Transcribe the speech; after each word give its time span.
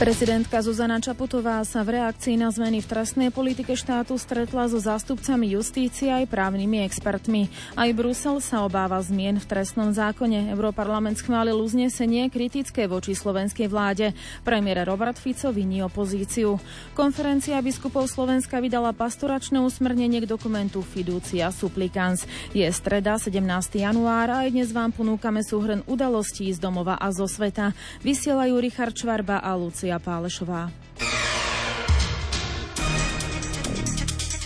Prezidentka 0.00 0.64
Zuzana 0.64 0.96
Čaputová 0.96 1.60
sa 1.60 1.84
v 1.84 2.00
reakcii 2.00 2.40
na 2.40 2.48
zmeny 2.48 2.80
v 2.80 2.88
trestnej 2.88 3.28
politike 3.28 3.76
štátu 3.76 4.16
stretla 4.16 4.64
so 4.64 4.80
zástupcami 4.80 5.52
justície 5.52 6.08
aj 6.08 6.24
právnymi 6.24 6.88
expertmi. 6.88 7.52
Aj 7.76 7.92
Brusel 7.92 8.40
sa 8.40 8.64
obáva 8.64 8.96
zmien 9.04 9.36
v 9.36 9.44
trestnom 9.44 9.92
zákone. 9.92 10.56
Európarlament 10.56 11.20
schválil 11.20 11.52
uznesenie 11.52 12.32
kritické 12.32 12.88
voči 12.88 13.12
slovenskej 13.12 13.68
vláde. 13.68 14.16
Premiér 14.40 14.88
Robert 14.88 15.20
Fico 15.20 15.52
viní 15.52 15.84
opozíciu. 15.84 16.56
Konferencia 16.96 17.60
biskupov 17.60 18.08
Slovenska 18.08 18.56
vydala 18.56 18.96
pastoračné 18.96 19.60
usmernenie 19.60 20.24
k 20.24 20.32
dokumentu 20.32 20.80
Fiducia 20.80 21.52
Supplicans. 21.52 22.24
Je 22.56 22.64
streda 22.72 23.20
17. 23.20 23.36
január 23.76 24.32
a 24.32 24.48
aj 24.48 24.48
dnes 24.48 24.72
vám 24.72 24.96
ponúkame 24.96 25.44
súhrn 25.44 25.84
udalostí 25.84 26.48
z 26.48 26.56
domova 26.56 26.96
a 26.96 27.12
zo 27.12 27.28
sveta. 27.28 27.76
Vysielajú 28.00 28.56
Richard 28.64 28.96
Čvarba 28.96 29.44
a 29.44 29.52
Lucia 29.60 29.89
Mária 29.90 30.06
Pálešová. 30.06 30.70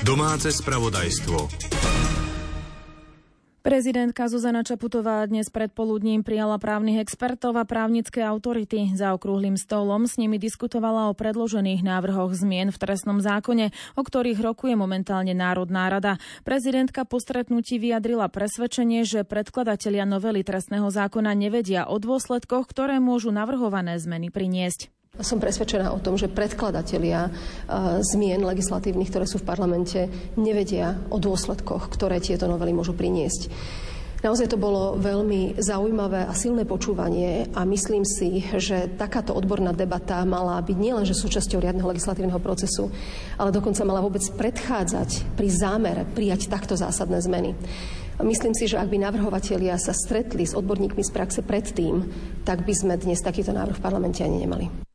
Domáce 0.00 0.48
spravodajstvo. 0.56 1.36
Prezidentka 3.60 4.24
Zuzana 4.32 4.64
Čaputová 4.64 5.20
dnes 5.28 5.52
predpoludním 5.52 6.24
prijala 6.24 6.56
právnych 6.56 7.04
expertov 7.04 7.60
a 7.60 7.68
právnické 7.68 8.24
autority. 8.24 8.96
Za 8.96 9.12
okrúhlym 9.12 9.60
stolom 9.60 10.08
s 10.08 10.16
nimi 10.16 10.40
diskutovala 10.40 11.12
o 11.12 11.16
predložených 11.16 11.84
návrhoch 11.84 12.32
zmien 12.32 12.72
v 12.72 12.80
trestnom 12.80 13.20
zákone, 13.20 13.68
o 14.00 14.02
ktorých 14.04 14.40
rokuje 14.40 14.80
momentálne 14.80 15.36
Národná 15.36 15.92
rada. 15.92 16.16
Prezidentka 16.48 17.04
po 17.04 17.20
stretnutí 17.20 17.76
vyjadrila 17.76 18.32
presvedčenie, 18.32 19.04
že 19.04 19.28
predkladatelia 19.28 20.08
novely 20.08 20.40
trestného 20.40 20.88
zákona 20.88 21.36
nevedia 21.36 21.84
o 21.84 22.00
dôsledkoch, 22.00 22.64
ktoré 22.64 22.96
môžu 22.96 23.28
navrhované 23.28 24.00
zmeny 24.00 24.32
priniesť. 24.32 24.93
Som 25.22 25.38
presvedčená 25.38 25.94
o 25.94 26.02
tom, 26.02 26.18
že 26.18 26.26
predkladatelia 26.26 27.26
e, 27.26 27.30
zmien 28.02 28.42
legislatívnych, 28.42 29.14
ktoré 29.14 29.30
sú 29.30 29.38
v 29.38 29.46
parlamente, 29.46 30.10
nevedia 30.34 30.98
o 31.06 31.22
dôsledkoch, 31.22 31.86
ktoré 31.94 32.18
tieto 32.18 32.50
novely 32.50 32.74
môžu 32.74 32.98
priniesť. 32.98 33.46
Naozaj 34.24 34.50
to 34.50 34.58
bolo 34.58 34.96
veľmi 34.96 35.60
zaujímavé 35.60 36.24
a 36.24 36.32
silné 36.32 36.64
počúvanie 36.64 37.52
a 37.52 37.62
myslím 37.68 38.08
si, 38.08 38.40
že 38.56 38.88
takáto 38.96 39.36
odborná 39.36 39.76
debata 39.76 40.24
mala 40.24 40.56
byť 40.64 40.76
nielenže 40.80 41.12
súčasťou 41.12 41.60
riadneho 41.60 41.92
legislatívneho 41.92 42.40
procesu, 42.40 42.88
ale 43.36 43.52
dokonca 43.52 43.84
mala 43.84 44.00
vôbec 44.00 44.24
predchádzať 44.32 45.36
pri 45.36 45.48
zámere 45.52 46.08
prijať 46.08 46.48
takto 46.48 46.72
zásadné 46.72 47.20
zmeny. 47.20 47.52
Myslím 48.24 48.56
si, 48.56 48.64
že 48.64 48.80
ak 48.80 48.88
by 48.88 48.98
navrhovatelia 48.98 49.76
sa 49.76 49.92
stretli 49.92 50.48
s 50.48 50.56
odborníkmi 50.56 51.04
z 51.04 51.10
praxe 51.12 51.44
predtým, 51.44 52.08
tak 52.48 52.64
by 52.64 52.72
sme 52.72 52.96
dnes 52.96 53.20
takýto 53.20 53.52
návrh 53.52 53.76
v 53.76 53.84
parlamente 53.84 54.24
ani 54.24 54.40
nemali. 54.40 54.93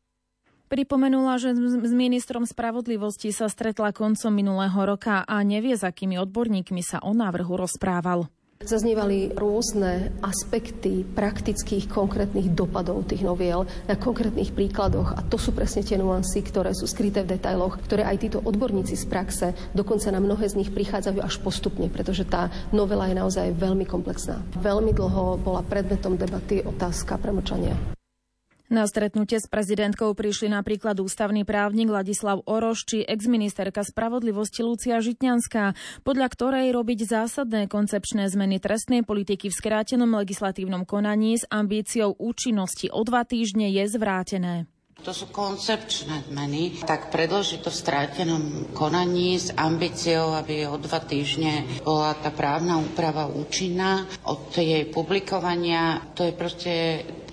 Pripomenula, 0.70 1.42
že 1.42 1.58
s 1.58 1.90
ministrom 1.90 2.46
spravodlivosti 2.46 3.34
sa 3.34 3.50
stretla 3.50 3.90
koncom 3.90 4.30
minulého 4.30 4.78
roka 4.86 5.26
a 5.26 5.42
nevie, 5.42 5.74
s 5.74 5.82
akými 5.82 6.22
odborníkmi 6.22 6.86
sa 6.86 7.02
o 7.02 7.10
návrhu 7.18 7.58
rozprával. 7.58 8.30
Zaznievali 8.62 9.34
rôzne 9.34 10.14
aspekty 10.22 11.02
praktických, 11.02 11.90
konkrétnych 11.90 12.54
dopadov 12.54 13.08
tých 13.10 13.26
noviel 13.26 13.66
na 13.90 13.96
konkrétnych 13.98 14.54
príkladoch 14.54 15.18
a 15.18 15.26
to 15.26 15.42
sú 15.42 15.58
presne 15.58 15.82
tie 15.82 15.98
nuancy, 15.98 16.46
ktoré 16.46 16.76
sú 16.78 16.86
skryté 16.86 17.26
v 17.26 17.40
detailoch, 17.40 17.82
ktoré 17.90 18.06
aj 18.06 18.30
títo 18.30 18.38
odborníci 18.44 18.94
z 18.94 19.06
praxe, 19.10 19.48
dokonca 19.74 20.14
na 20.14 20.22
mnohé 20.22 20.46
z 20.52 20.60
nich 20.60 20.70
prichádzajú 20.70 21.18
až 21.24 21.40
postupne, 21.42 21.90
pretože 21.90 22.30
tá 22.30 22.54
novela 22.70 23.10
je 23.10 23.18
naozaj 23.18 23.58
veľmi 23.58 23.90
komplexná. 23.90 24.44
Veľmi 24.62 24.94
dlho 24.94 25.42
bola 25.42 25.66
predmetom 25.66 26.14
debaty 26.20 26.62
otázka 26.62 27.18
premočania. 27.18 27.74
Na 28.70 28.86
stretnutie 28.86 29.42
s 29.42 29.50
prezidentkou 29.50 30.14
prišli 30.14 30.54
napríklad 30.54 31.02
ústavný 31.02 31.42
právnik 31.42 31.90
Ladislav 31.90 32.46
Oroš 32.46 32.86
či 32.86 32.98
exministerka 33.02 33.82
spravodlivosti 33.82 34.62
Lucia 34.62 35.02
Žitňanská, 35.02 35.74
podľa 36.06 36.28
ktorej 36.30 36.70
robiť 36.78 37.10
zásadné 37.10 37.66
koncepčné 37.66 38.30
zmeny 38.30 38.62
trestnej 38.62 39.02
politiky 39.02 39.50
v 39.50 39.58
skrátenom 39.58 40.14
legislatívnom 40.22 40.86
konaní 40.86 41.42
s 41.42 41.50
ambíciou 41.50 42.14
účinnosti 42.22 42.94
o 42.94 43.02
dva 43.02 43.26
týždne 43.26 43.74
je 43.74 43.90
zvrátené. 43.90 44.70
To 45.02 45.18
sú 45.18 45.34
koncepčné 45.34 46.30
zmeny, 46.30 46.78
tak 46.86 47.10
predložiť 47.10 47.66
to 47.66 47.74
v 47.74 47.82
strátenom 47.82 48.44
konaní 48.78 49.42
s 49.42 49.50
ambíciou, 49.50 50.38
aby 50.38 50.70
o 50.70 50.78
dva 50.78 51.02
týždne 51.02 51.66
bola 51.82 52.14
tá 52.22 52.30
právna 52.30 52.78
úprava 52.78 53.26
účinná 53.34 54.06
od 54.30 54.54
jej 54.54 54.86
publikovania, 54.94 56.06
to 56.14 56.22
je 56.28 56.34
proste, 56.38 56.74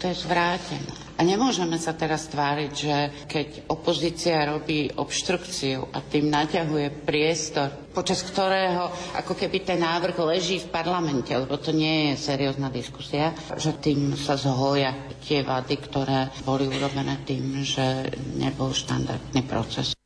to 0.00 0.08
je 0.08 0.16
zvrátené. 0.16 1.05
A 1.16 1.24
nemôžeme 1.24 1.80
sa 1.80 1.96
teraz 1.96 2.28
tváriť, 2.28 2.72
že 2.76 2.96
keď 3.24 3.48
opozícia 3.72 4.44
robí 4.44 4.92
obštrukciu 4.92 5.88
a 5.88 6.04
tým 6.04 6.28
naťahuje 6.28 7.08
priestor, 7.08 7.72
počas 7.96 8.20
ktorého 8.20 8.92
ako 9.16 9.32
keby 9.32 9.64
ten 9.64 9.80
návrh 9.80 10.12
leží 10.28 10.60
v 10.60 10.68
parlamente, 10.68 11.32
lebo 11.32 11.56
to 11.56 11.72
nie 11.72 12.12
je 12.12 12.20
seriózna 12.20 12.68
diskusia, 12.68 13.32
že 13.56 13.72
tým 13.80 14.12
sa 14.12 14.36
zhoja 14.36 14.92
tie 15.24 15.40
vady, 15.40 15.76
ktoré 15.88 16.28
boli 16.44 16.68
urobené 16.68 17.16
tým, 17.24 17.64
že 17.64 18.12
nebol 18.36 18.76
štandardný 18.76 19.40
proces. 19.48 19.96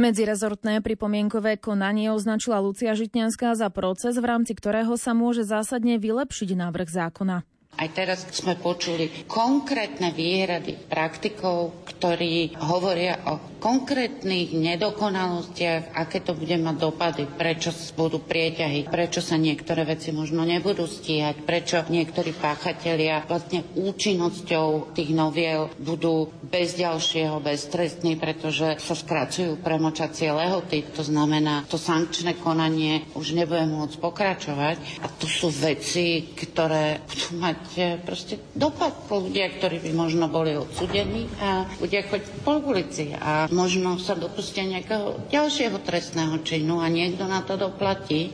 Medzirezortné 0.00 0.80
pripomienkové 0.80 1.60
konanie 1.60 2.08
označila 2.08 2.64
Lucia 2.64 2.96
Žitňanská 2.96 3.52
za 3.52 3.68
proces, 3.68 4.16
v 4.16 4.24
rámci 4.24 4.56
ktorého 4.56 4.96
sa 4.96 5.12
môže 5.12 5.44
zásadne 5.44 6.00
vylepšiť 6.00 6.56
návrh 6.56 6.88
zákona. 6.88 7.44
Aj 7.80 7.88
teraz 7.96 8.28
sme 8.28 8.60
počuli 8.60 9.24
konkrétne 9.24 10.12
výhrady 10.12 10.76
praktikov, 10.84 11.80
ktorí 11.88 12.52
hovoria 12.60 13.24
o 13.24 13.56
konkrétnych 13.56 14.52
nedokonalostiach, 14.52 15.96
aké 15.96 16.20
to 16.20 16.36
bude 16.36 16.60
mať 16.60 16.76
dopady, 16.76 17.24
prečo 17.24 17.72
budú 17.96 18.20
prieťahy, 18.20 18.84
prečo 18.88 19.24
sa 19.24 19.40
niektoré 19.40 19.88
veci 19.88 20.12
možno 20.12 20.44
nebudú 20.44 20.84
stíhať, 20.84 21.40
prečo 21.44 21.80
niektorí 21.88 22.36
páchatelia 22.36 23.24
vlastne 23.24 23.64
účinnosťou 23.72 24.92
tých 24.92 25.16
noviel 25.16 25.72
budú 25.80 26.28
bez 26.52 26.76
ďalšieho 26.76 27.40
beztrestní, 27.40 28.20
pretože 28.20 28.76
sa 28.76 28.92
skracujú 28.92 29.56
premočacie 29.56 30.28
lehoty. 30.28 30.84
To 30.96 31.04
znamená, 31.04 31.64
to 31.64 31.80
sankčné 31.80 32.36
konanie 32.40 33.08
už 33.16 33.32
nebude 33.32 33.64
môcť 33.68 33.96
pokračovať. 34.00 34.76
A 35.00 35.06
to 35.08 35.24
sú 35.24 35.48
veci, 35.48 36.32
ktoré 36.36 37.00
budú 37.08 37.40
mať 37.40 37.56
mať 37.60 38.00
proste 38.08 38.40
dopad 38.56 38.96
ľudia, 39.12 39.52
ktorí 39.52 39.84
by 39.84 39.90
možno 39.92 40.32
boli 40.32 40.56
odsudení 40.56 41.28
a 41.44 41.68
ľudia 41.76 42.08
chodiť 42.08 42.32
po 42.40 42.56
ulici 42.56 43.12
a 43.12 43.52
možno 43.52 44.00
sa 44.00 44.16
dopustia 44.16 44.64
nejakého 44.64 45.28
ďalšieho 45.28 45.76
trestného 45.84 46.40
činu 46.40 46.80
a 46.80 46.88
niekto 46.88 47.28
na 47.28 47.44
to 47.44 47.60
doplatí. 47.60 48.32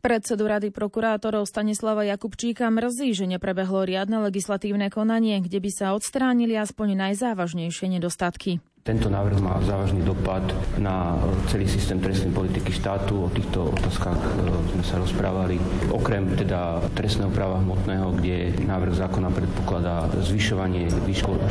Predsedu 0.00 0.48
Rady 0.48 0.72
prokurátorov 0.72 1.44
Stanislava 1.44 2.08
Jakubčíka 2.08 2.72
mrzí, 2.72 3.12
že 3.12 3.28
neprebehlo 3.28 3.84
riadne 3.84 4.24
legislatívne 4.24 4.88
konanie, 4.88 5.44
kde 5.44 5.60
by 5.60 5.68
sa 5.68 5.92
odstránili 5.92 6.56
aspoň 6.56 6.96
najzávažnejšie 6.96 8.00
nedostatky. 8.00 8.64
Tento 8.80 9.12
návrh 9.12 9.44
má 9.44 9.60
závažný 9.60 10.00
dopad 10.00 10.40
na 10.80 11.12
celý 11.52 11.68
systém 11.68 12.00
trestnej 12.00 12.32
politiky 12.32 12.72
štátu. 12.72 13.12
O 13.12 13.28
týchto 13.28 13.68
otázkach 13.76 14.16
e, 14.16 14.40
sme 14.72 14.80
sa 14.80 14.96
rozprávali. 14.96 15.60
Okrem 15.92 16.32
teda 16.32 16.80
trestného 16.96 17.28
práva 17.28 17.60
hmotného, 17.60 18.16
kde 18.16 18.56
návrh 18.64 18.96
zákona 19.04 19.36
predpokladá 19.36 20.08
zvyšovanie 20.24 20.88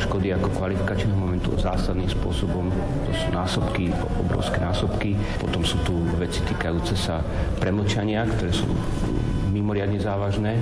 škody 0.01 0.33
ako 0.33 0.57
kvalifikačného 0.57 1.13
momentu 1.13 1.53
zásadným 1.53 2.09
spôsobom. 2.09 2.73
To 3.05 3.11
sú 3.13 3.29
násobky, 3.29 3.93
obrovské 4.25 4.57
násobky. 4.57 5.13
Potom 5.37 5.61
sú 5.61 5.77
tu 5.85 6.01
veci 6.17 6.41
týkajúce 6.49 6.97
sa 6.97 7.21
premlčania, 7.61 8.25
ktoré 8.25 8.49
sú 8.49 8.65
mimoriadne 9.53 10.01
závažné, 10.01 10.57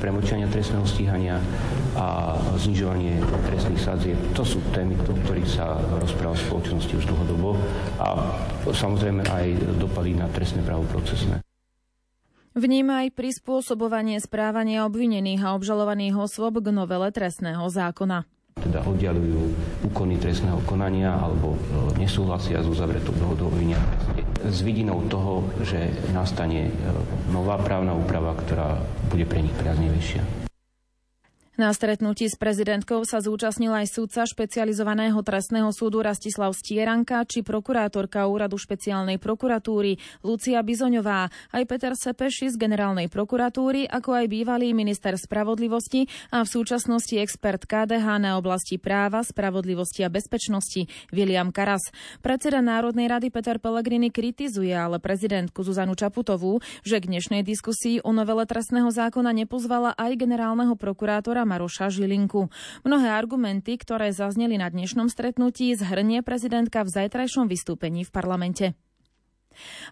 premlčania 0.00 0.48
trestného 0.48 0.88
stíhania 0.88 1.36
a 1.98 2.38
znižovanie 2.54 3.18
trestných 3.50 3.82
sadzieb. 3.82 4.18
To 4.38 4.46
sú 4.46 4.62
témy, 4.70 4.94
o 4.94 5.14
ktorých 5.26 5.50
sa 5.50 5.74
rozpráva 5.98 6.38
v 6.38 6.44
spoločnosti 6.46 6.92
už 6.94 7.04
dlhodobo 7.10 7.58
a 7.98 8.38
samozrejme 8.70 9.26
aj 9.26 9.46
dopady 9.82 10.14
na 10.14 10.30
trestné 10.30 10.62
právo 10.62 10.86
procesné. 10.86 11.42
Vníma 12.54 13.06
aj 13.06 13.14
prispôsobovanie 13.14 14.18
správania 14.22 14.86
obvinených 14.86 15.42
a 15.42 15.54
obžalovaných 15.58 16.14
osôb 16.16 16.62
k 16.62 16.70
novele 16.70 17.10
trestného 17.10 17.66
zákona 17.66 18.26
teda 18.58 18.82
oddialujú 18.84 19.54
úkony 19.86 20.18
trestného 20.18 20.58
konania 20.66 21.14
alebo 21.14 21.54
e, 21.54 21.58
nesúhlasia 22.02 22.58
s 22.58 22.66
uzavretou 22.66 23.14
dohodou 23.14 23.54
o 23.54 23.58
s 24.38 24.58
vidinou 24.62 25.02
toho, 25.06 25.46
že 25.62 25.78
nastane 26.10 26.68
e, 26.68 26.72
nová 27.30 27.58
právna 27.62 27.94
úprava, 27.94 28.34
ktorá 28.34 28.78
bude 29.08 29.24
pre 29.24 29.42
nich 29.42 29.54
priaznivejšia. 29.56 30.47
Na 31.58 31.74
stretnutí 31.74 32.30
s 32.30 32.38
prezidentkou 32.38 33.02
sa 33.02 33.18
zúčastnil 33.18 33.74
aj 33.74 33.90
súdca 33.90 34.22
špecializovaného 34.22 35.18
trestného 35.26 35.74
súdu 35.74 35.98
Rastislav 36.06 36.54
Stieranka 36.54 37.26
či 37.26 37.42
prokurátorka 37.42 38.30
úradu 38.30 38.54
špeciálnej 38.62 39.18
prokuratúry 39.18 39.98
Lucia 40.22 40.62
Bizoňová, 40.62 41.26
aj 41.50 41.62
Peter 41.66 41.98
Sepeši 41.98 42.54
z 42.54 42.62
generálnej 42.62 43.10
prokuratúry, 43.10 43.90
ako 43.90 44.22
aj 44.22 44.26
bývalý 44.30 44.70
minister 44.70 45.18
spravodlivosti 45.18 46.06
a 46.30 46.46
v 46.46 46.48
súčasnosti 46.62 47.18
expert 47.18 47.66
KDH 47.66 48.06
na 48.22 48.38
oblasti 48.38 48.78
práva, 48.78 49.26
spravodlivosti 49.26 50.06
a 50.06 50.14
bezpečnosti 50.14 50.86
William 51.10 51.50
Karas. 51.50 51.90
Predseda 52.22 52.62
Národnej 52.62 53.10
rady 53.10 53.34
Peter 53.34 53.58
Pellegrini 53.58 54.14
kritizuje 54.14 54.78
ale 54.78 55.02
prezidentku 55.02 55.66
Zuzanu 55.66 55.98
Čaputovú, 55.98 56.62
že 56.86 57.02
k 57.02 57.10
dnešnej 57.10 57.42
diskusii 57.42 57.98
o 58.06 58.14
novele 58.14 58.46
trestného 58.46 58.94
zákona 58.94 59.34
nepozvala 59.34 59.98
aj 59.98 60.22
generálneho 60.22 60.78
prokurátora 60.78 61.47
Maroša 61.48 61.88
Žilinku. 61.88 62.52
Mnohé 62.84 63.08
argumenty, 63.08 63.80
ktoré 63.80 64.12
zazneli 64.12 64.60
na 64.60 64.68
dnešnom 64.68 65.08
stretnutí, 65.08 65.72
zhrnie 65.72 66.20
prezidentka 66.20 66.84
v 66.84 66.92
zajtrajšom 66.92 67.48
vystúpení 67.48 68.04
v 68.04 68.12
parlamente. 68.12 68.66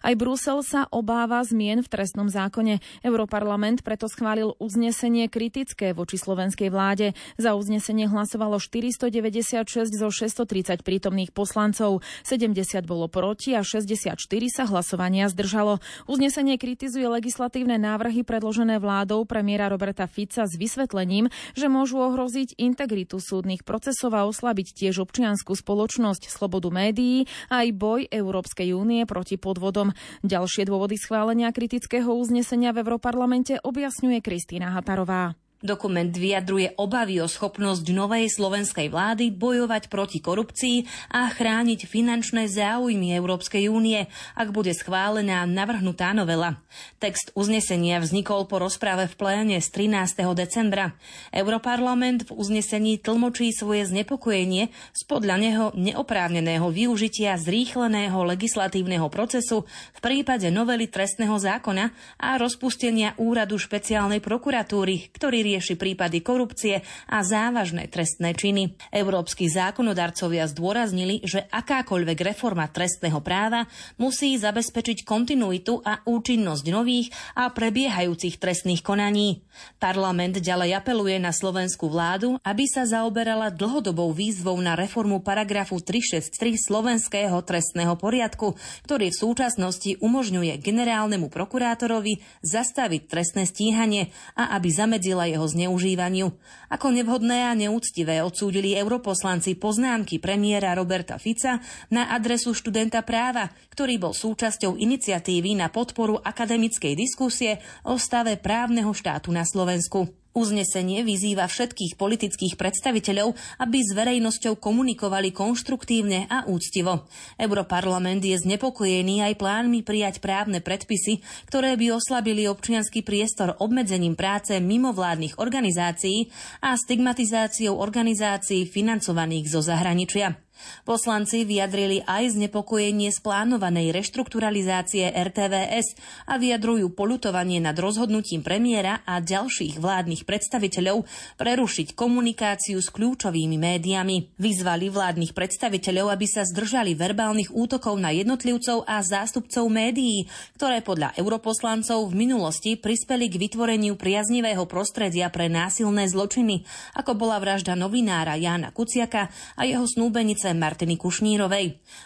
Aj 0.01 0.13
Brusel 0.15 0.61
sa 0.63 0.85
obáva 0.89 1.43
zmien 1.43 1.83
v 1.83 1.91
trestnom 1.91 2.27
zákone. 2.31 2.79
Europarlament 3.03 3.81
preto 3.83 4.07
schválil 4.09 4.55
uznesenie 4.57 5.27
kritické 5.27 5.91
voči 5.91 6.15
slovenskej 6.19 6.69
vláde. 6.71 7.17
Za 7.35 7.53
uznesenie 7.53 8.09
hlasovalo 8.09 8.57
496 8.61 9.93
zo 9.93 10.07
630 10.09 10.81
prítomných 10.81 11.31
poslancov. 11.35 12.01
70 12.23 12.87
bolo 12.87 13.11
proti 13.11 13.53
a 13.53 13.61
64 13.61 14.17
sa 14.49 14.63
hlasovania 14.69 15.29
zdržalo. 15.29 15.83
Uznesenie 16.07 16.55
kritizuje 16.55 17.05
legislatívne 17.05 17.75
návrhy 17.77 18.23
predložené 18.23 18.79
vládou 18.79 19.27
premiéra 19.27 19.67
Roberta 19.67 20.07
Fica 20.07 20.47
s 20.47 20.55
vysvetlením, 20.55 21.29
že 21.53 21.67
môžu 21.67 21.99
ohroziť 22.01 22.57
integritu 22.57 23.19
súdnych 23.19 23.67
procesov 23.67 24.15
a 24.15 24.25
oslabiť 24.25 24.73
tiež 24.73 25.03
občianskú 25.03 25.53
spoločnosť, 25.53 26.29
slobodu 26.31 26.69
médií 26.71 27.27
a 27.51 27.65
aj 27.65 27.69
boj 27.75 28.01
Európskej 28.07 28.71
únie 28.71 29.03
proti 29.03 29.35
pod 29.35 29.56
podvodom. 29.57 29.97
Ďalšie 30.21 30.69
dôvody 30.69 31.01
schválenia 31.01 31.49
kritického 31.49 32.13
uznesenia 32.13 32.69
v 32.77 32.85
Europarlamente 32.85 33.57
objasňuje 33.57 34.21
Kristýna 34.21 34.69
Hatarová. 34.77 35.33
Dokument 35.57 36.13
vyjadruje 36.13 36.77
obavy 36.77 37.17
o 37.17 37.25
schopnosť 37.25 37.81
novej 37.89 38.29
slovenskej 38.29 38.93
vlády 38.93 39.33
bojovať 39.33 39.89
proti 39.89 40.21
korupcii 40.21 40.85
a 41.09 41.25
chrániť 41.33 41.89
finančné 41.89 42.45
záujmy 42.45 43.17
Európskej 43.17 43.65
únie, 43.65 44.05
ak 44.37 44.53
bude 44.53 44.69
schválená 44.77 45.49
navrhnutá 45.49 46.13
novela. 46.13 46.61
Text 47.01 47.33
uznesenia 47.33 47.97
vznikol 47.97 48.45
po 48.45 48.61
rozprave 48.61 49.09
v 49.09 49.17
pléne 49.17 49.57
z 49.57 49.65
13. 49.73 50.29
decembra. 50.37 50.93
Europarlament 51.33 52.29
v 52.29 52.37
uznesení 52.37 53.01
tlmočí 53.01 53.49
svoje 53.49 53.89
znepokojenie 53.89 54.69
z 54.93 55.01
podľa 55.09 55.41
neho 55.41 55.65
neoprávneného 55.73 56.69
využitia 56.69 57.33
zrýchleného 57.33 58.13
legislatívneho 58.29 59.09
procesu 59.09 59.65
v 59.97 59.99
prípade 60.05 60.53
novely 60.53 60.85
trestného 60.85 61.33
zákona 61.41 61.89
a 62.21 62.37
rozpustenia 62.37 63.17
úradu 63.17 63.57
špeciálnej 63.57 64.21
prokuratúry, 64.21 65.09
ktorý 65.17 65.46
rieši 65.47 65.79
prípady 65.79 66.19
korupcie 66.19 66.83
a 67.07 67.23
závažné 67.23 67.87
trestné 67.87 68.35
činy. 68.35 68.75
Európsky 68.89 69.47
zákonodarcovia 69.47 70.49
zdôraznili, 70.49 71.21
že 71.23 71.45
akákoľvek 71.47 72.17
reforma 72.33 72.65
trestného 72.67 73.21
práva 73.21 73.69
musí 74.01 74.33
zabezpečiť 74.35 75.05
kontinuitu 75.05 75.79
a 75.83 76.01
účinnosť 76.03 76.65
nových 76.73 77.13
a 77.37 77.47
prebiehajúcich 77.53 78.41
trestných 78.41 78.81
konaní. 78.81 79.45
Parlament 79.77 80.41
ďalej 80.41 80.81
apeluje 80.81 81.21
na 81.21 81.29
slovenskú 81.29 81.91
vládu, 81.91 82.41
aby 82.41 82.65
sa 82.65 82.89
zaoberala 82.89 83.53
dlhodobou 83.53 84.09
výzvou 84.09 84.57
na 84.57 84.73
reformu 84.73 85.21
paragrafu 85.21 85.77
363 85.77 86.57
slovenského 86.57 87.37
trestného 87.45 87.93
poriadku, 87.93 88.57
ktorý 88.89 89.13
v 89.13 89.19
súčasnosti 89.21 90.01
umožňuje 90.01 90.57
generálnemu 90.57 91.29
prokurátorovi 91.29 92.25
zastaviť 92.41 93.01
trestné 93.05 93.45
stíhanie 93.45 94.09
a 94.33 94.57
aby 94.57 94.69
zamedzila 94.73 95.29
jeho 95.29 95.36
jeho 95.37 95.45
zneužívaniu. 95.45 96.33
Ako 96.73 96.89
nevhodné 96.89 97.47
a 97.47 97.53
neúctivé 97.53 98.25
odsúdili 98.25 98.73
europoslanci 98.73 99.53
poznámky 99.61 100.17
premiéra 100.17 100.73
Roberta 100.73 101.21
Fica 101.21 101.61
na 101.93 102.09
adresu 102.11 102.57
študenta 102.57 103.05
práva, 103.05 103.53
ktorý 103.69 104.01
bol 104.01 104.17
súčasťou 104.17 104.75
iniciatívy 104.81 105.53
na 105.53 105.69
podporu 105.69 106.17
akademickej 106.17 106.97
diskusie 106.97 107.61
o 107.85 108.01
stave 108.01 108.41
právneho 108.41 108.89
štátu 108.91 109.29
na 109.29 109.45
Slovensku. 109.45 110.26
Uznesenie 110.37 111.01
vyzýva 111.01 111.49
všetkých 111.49 111.97
politických 111.97 112.61
predstaviteľov, 112.61 113.33
aby 113.57 113.81
s 113.81 113.89
verejnosťou 113.97 114.61
komunikovali 114.61 115.33
konštruktívne 115.33 116.29
a 116.29 116.45
úctivo. 116.45 117.09
Europarlament 117.41 118.21
je 118.21 118.37
znepokojený 118.37 119.25
aj 119.25 119.33
plánmi 119.33 119.81
prijať 119.81 120.21
právne 120.21 120.61
predpisy, 120.61 121.25
ktoré 121.49 121.73
by 121.73 121.97
oslabili 121.97 122.45
občianský 122.45 123.01
priestor 123.01 123.57
obmedzením 123.57 124.13
práce 124.13 124.53
mimovládnych 124.61 125.41
organizácií 125.41 126.29
a 126.61 126.77
stigmatizáciou 126.77 127.73
organizácií 127.73 128.69
financovaných 128.69 129.49
zo 129.49 129.65
zahraničia. 129.65 130.46
Poslanci 130.85 131.43
vyjadrili 131.43 132.03
aj 132.05 132.39
znepokojenie 132.39 133.09
z 133.11 133.19
plánovanej 133.21 133.91
reštrukturalizácie 133.91 135.11
RTVS 135.11 135.97
a 136.27 136.39
vyjadrujú 136.39 136.93
polutovanie 136.93 137.59
nad 137.59 137.75
rozhodnutím 137.75 138.41
premiéra 138.41 139.01
a 139.03 139.19
ďalších 139.19 139.79
vládnych 139.79 140.23
predstaviteľov 140.23 141.07
prerušiť 141.37 141.93
komunikáciu 141.93 142.79
s 142.79 142.89
kľúčovými 142.93 143.55
médiami. 143.59 144.33
Vyzvali 144.39 144.87
vládnych 144.89 145.35
predstaviteľov, 145.35 146.13
aby 146.13 146.25
sa 146.27 146.47
zdržali 146.47 146.93
verbálnych 146.97 147.51
útokov 147.51 147.99
na 147.99 148.15
jednotlivcov 148.15 148.87
a 148.87 148.99
zástupcov 149.03 149.67
médií, 149.67 150.27
ktoré 150.55 150.79
podľa 150.83 151.15
europoslancov 151.19 152.09
v 152.09 152.27
minulosti 152.27 152.75
prispeli 152.79 153.27
k 153.27 153.39
vytvoreniu 153.39 153.99
priaznivého 153.99 154.63
prostredia 154.69 155.27
pre 155.27 155.51
násilné 155.51 156.07
zločiny, 156.07 156.63
ako 156.95 157.17
bola 157.17 157.39
vražda 157.41 157.75
novinára 157.75 158.39
Jána 158.39 158.71
Kuciaka 158.71 159.27
a 159.55 159.61
jeho 159.67 159.83
snúbenice 159.83 160.46
poslankynice 160.47 160.55
Martiny 160.55 160.95
Kušnírovej. 160.95 161.65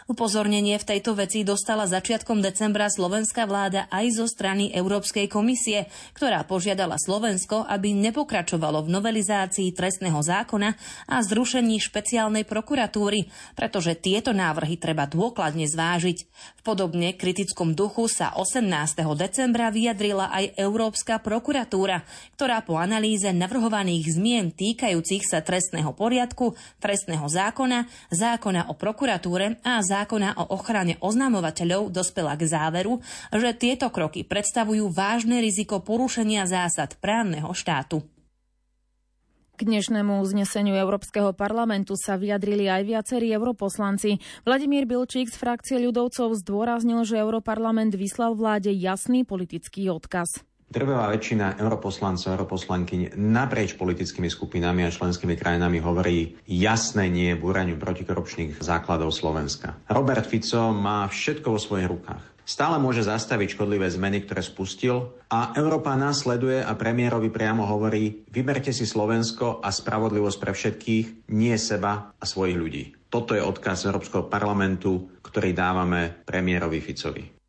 Upozornenie 0.09 0.77
v 0.81 0.87
tejto 0.87 1.13
veci 1.13 1.45
dostala 1.45 1.85
začiatkom 1.85 2.41
decembra 2.41 2.89
slovenská 2.89 3.45
vláda 3.45 3.85
aj 3.93 4.05
zo 4.17 4.25
strany 4.25 4.73
Európskej 4.73 5.29
komisie, 5.29 5.85
ktorá 6.17 6.41
požiadala 6.45 6.97
Slovensko, 6.97 7.65
aby 7.67 7.93
nepokračovalo 7.93 8.85
v 8.85 8.93
novelizácii 8.97 9.69
trestného 9.73 10.17
zákona 10.21 10.73
a 11.09 11.15
zrušení 11.21 11.77
špeciálnej 11.77 12.45
prokuratúry, 12.47 13.29
pretože 13.53 13.97
tieto 13.97 14.33
návrhy 14.33 14.77
treba 14.77 15.05
dôkladne 15.05 15.69
zvážiť. 15.69 16.17
V 16.57 16.61
podobne 16.61 17.13
kritickom 17.17 17.73
duchu 17.73 18.09
sa 18.09 18.33
18. 18.37 19.01
decembra 19.17 19.69
vyjadrila 19.73 20.29
aj 20.33 20.57
Európska 20.57 21.21
prokuratúra, 21.21 22.05
ktorá 22.37 22.61
po 22.65 22.77
analýze 22.77 23.29
navrhovaných 23.29 24.17
zmien 24.17 24.53
týkajúcich 24.53 25.25
sa 25.25 25.41
trestného 25.41 25.93
poriadku, 25.93 26.53
trestného 26.77 27.25
zákona, 27.25 27.89
zákona 28.11 28.30
zákona 28.31 28.71
o 28.71 28.73
prokuratúre 28.79 29.59
a 29.59 29.83
zákona 29.83 30.39
o 30.39 30.55
ochrane 30.55 30.95
oznamovateľov 31.03 31.91
dospela 31.91 32.39
k 32.39 32.47
záveru, 32.47 33.03
že 33.35 33.51
tieto 33.59 33.91
kroky 33.91 34.23
predstavujú 34.23 34.87
vážne 34.87 35.43
riziko 35.43 35.83
porušenia 35.83 36.47
zásad 36.47 36.95
právneho 37.03 37.51
štátu. 37.51 37.99
K 39.59 39.67
dnešnému 39.67 40.23
uzneseniu 40.23 40.73
Európskeho 40.73 41.35
parlamentu 41.37 41.93
sa 41.93 42.17
vyjadrili 42.17 42.65
aj 42.65 42.81
viacerí 42.87 43.29
europoslanci. 43.35 44.17
Vladimír 44.47 44.89
Bilčík 44.89 45.29
z 45.29 45.37
frakcie 45.37 45.77
ľudovcov 45.77 46.33
zdôraznil, 46.39 47.05
že 47.05 47.21
Europarlament 47.21 47.93
vyslal 47.93 48.33
vláde 48.33 48.73
jasný 48.73 49.21
politický 49.21 49.91
odkaz. 49.93 50.41
Drvivá 50.71 51.11
väčšina 51.11 51.59
europoslancov, 51.59 52.31
europoslankyň 52.31 53.19
naprieč 53.19 53.75
politickými 53.75 54.31
skupinami 54.31 54.87
a 54.87 54.95
členskými 54.95 55.35
krajinami 55.35 55.83
hovorí 55.83 56.39
jasné 56.47 57.11
nie 57.11 57.35
búraniu 57.35 57.75
protikorupčných 57.75 58.63
základov 58.63 59.11
Slovenska. 59.11 59.75
Robert 59.91 60.23
Fico 60.23 60.71
má 60.71 61.03
všetko 61.11 61.47
vo 61.51 61.59
svojich 61.59 61.91
rukách. 61.91 62.23
Stále 62.47 62.79
môže 62.79 63.03
zastaviť 63.03 63.59
škodlivé 63.59 63.91
zmeny, 63.91 64.23
ktoré 64.23 64.39
spustil 64.39 65.11
a 65.27 65.51
Európa 65.59 65.91
následuje 65.99 66.63
a 66.63 66.71
premiérovi 66.79 67.27
priamo 67.27 67.67
hovorí 67.67 68.23
vyberte 68.31 68.71
si 68.71 68.87
Slovensko 68.87 69.59
a 69.59 69.75
spravodlivosť 69.75 70.37
pre 70.39 70.51
všetkých, 70.55 71.05
nie 71.35 71.55
seba 71.59 72.15
a 72.15 72.23
svojich 72.23 72.55
ľudí. 72.55 72.83
Toto 73.11 73.35
je 73.35 73.43
odkaz 73.43 73.91
Európskeho 73.91 74.31
parlamentu, 74.31 75.19
ktorý 75.19 75.51
dávame 75.51 76.23
premiérovi 76.23 76.79
Ficovi. 76.79 77.40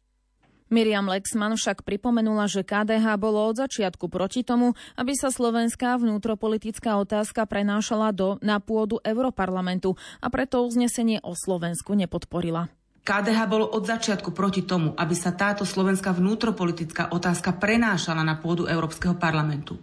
Miriam 0.73 1.05
Lexman 1.05 1.53
však 1.53 1.85
pripomenula, 1.85 2.49
že 2.49 2.65
KDH 2.65 3.21
bolo 3.21 3.45
od 3.45 3.61
začiatku 3.61 4.09
proti 4.09 4.41
tomu, 4.41 4.73
aby 4.97 5.13
sa 5.13 5.29
slovenská 5.29 6.01
vnútropolitická 6.01 6.97
otázka 6.97 7.45
prenášala 7.45 8.09
do, 8.17 8.41
na 8.41 8.57
pôdu 8.57 8.97
Europarlamentu 9.05 10.01
a 10.25 10.33
preto 10.33 10.65
uznesenie 10.65 11.21
o 11.21 11.37
Slovensku 11.37 11.93
nepodporila. 11.93 12.73
KDH 13.05 13.39
bolo 13.51 13.69
od 13.69 13.85
začiatku 13.85 14.33
proti 14.33 14.65
tomu, 14.65 14.97
aby 14.97 15.13
sa 15.13 15.37
táto 15.37 15.69
slovenská 15.69 16.17
vnútropolitická 16.17 17.13
otázka 17.13 17.53
prenášala 17.53 18.25
na 18.25 18.41
pôdu 18.41 18.65
Európskeho 18.65 19.19
parlamentu. 19.19 19.77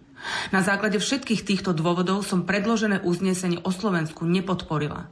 Na 0.52 0.62
základe 0.66 1.00
všetkých 1.00 1.46
týchto 1.46 1.72
dôvodov 1.72 2.26
som 2.28 2.44
predložené 2.44 3.02
uznesenie 3.04 3.62
o 3.64 3.72
Slovensku 3.72 4.28
nepodporila. 4.28 5.08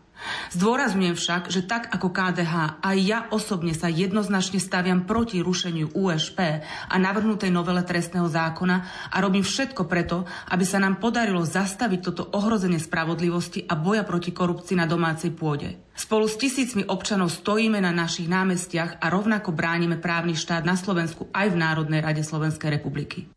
Zdôrazňujem 0.57 1.13
však, 1.13 1.43
že 1.53 1.61
tak 1.69 1.93
ako 1.93 2.09
KDH, 2.09 2.81
aj 2.81 2.97
ja 3.05 3.19
osobne 3.29 3.77
sa 3.77 3.85
jednoznačne 3.85 4.57
staviam 4.57 5.05
proti 5.05 5.45
rušeniu 5.45 5.93
USP 5.93 6.39
a 6.65 6.95
navrhnutej 6.97 7.53
novele 7.53 7.85
trestného 7.85 8.25
zákona 8.25 8.77
a 9.13 9.17
robím 9.21 9.45
všetko 9.45 9.85
preto, 9.85 10.25
aby 10.49 10.65
sa 10.65 10.81
nám 10.81 10.97
podarilo 10.97 11.45
zastaviť 11.45 11.99
toto 12.01 12.23
ohrozenie 12.33 12.81
spravodlivosti 12.81 13.69
a 13.69 13.77
boja 13.77 14.01
proti 14.01 14.33
korupcii 14.33 14.75
na 14.81 14.89
domácej 14.89 15.37
pôde. 15.37 15.77
Spolu 15.93 16.25
s 16.29 16.37
tisícmi 16.37 16.85
občanov 16.85 17.33
stojíme 17.33 17.77
na 17.81 17.93
našich 17.93 18.29
námestiach 18.29 19.01
a 19.01 19.05
rovnako 19.09 19.53
bránime 19.53 20.01
právny 20.01 20.33
štát 20.33 20.65
na 20.65 20.77
Slovensku 20.77 21.29
aj 21.33 21.53
v 21.53 21.61
Národnej 21.61 22.01
rade 22.01 22.21
Slovenskej 22.25 22.69
republiky. 22.81 23.36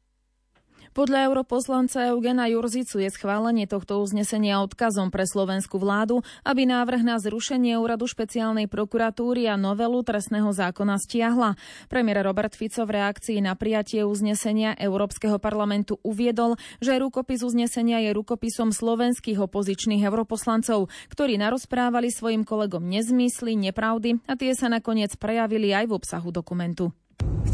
Podľa 1.00 1.33
europoslanca 1.33 2.12
Eugena 2.12 2.45
Jurzicu 2.52 3.00
je 3.00 3.09
schválenie 3.09 3.64
tohto 3.64 4.04
uznesenia 4.04 4.61
odkazom 4.61 5.09
pre 5.09 5.25
slovenskú 5.25 5.80
vládu, 5.80 6.21
aby 6.45 6.69
návrh 6.69 7.00
na 7.00 7.16
zrušenie 7.16 7.80
úradu 7.80 8.04
špeciálnej 8.04 8.69
prokuratúry 8.69 9.49
a 9.49 9.57
novelu 9.57 10.04
trestného 10.04 10.52
zákona 10.52 11.00
stiahla. 11.00 11.57
Premiér 11.88 12.28
Robert 12.28 12.52
Fico 12.52 12.85
v 12.85 13.00
reakcii 13.00 13.40
na 13.40 13.57
prijatie 13.57 14.04
uznesenia 14.04 14.76
Európskeho 14.76 15.40
parlamentu 15.40 15.97
uviedol, 16.04 16.61
že 16.85 17.00
rukopis 17.00 17.40
uznesenia 17.49 18.04
je 18.04 18.12
rukopisom 18.12 18.69
slovenských 18.69 19.40
opozičných 19.40 20.04
europoslancov, 20.04 20.92
ktorí 21.09 21.40
narozprávali 21.40 22.12
svojim 22.12 22.45
kolegom 22.45 22.85
nezmysly, 22.85 23.57
nepravdy 23.57 24.21
a 24.28 24.37
tie 24.37 24.52
sa 24.52 24.69
nakoniec 24.69 25.16
prejavili 25.16 25.73
aj 25.73 25.88
v 25.88 25.97
obsahu 25.97 26.28
dokumentu. 26.28 26.92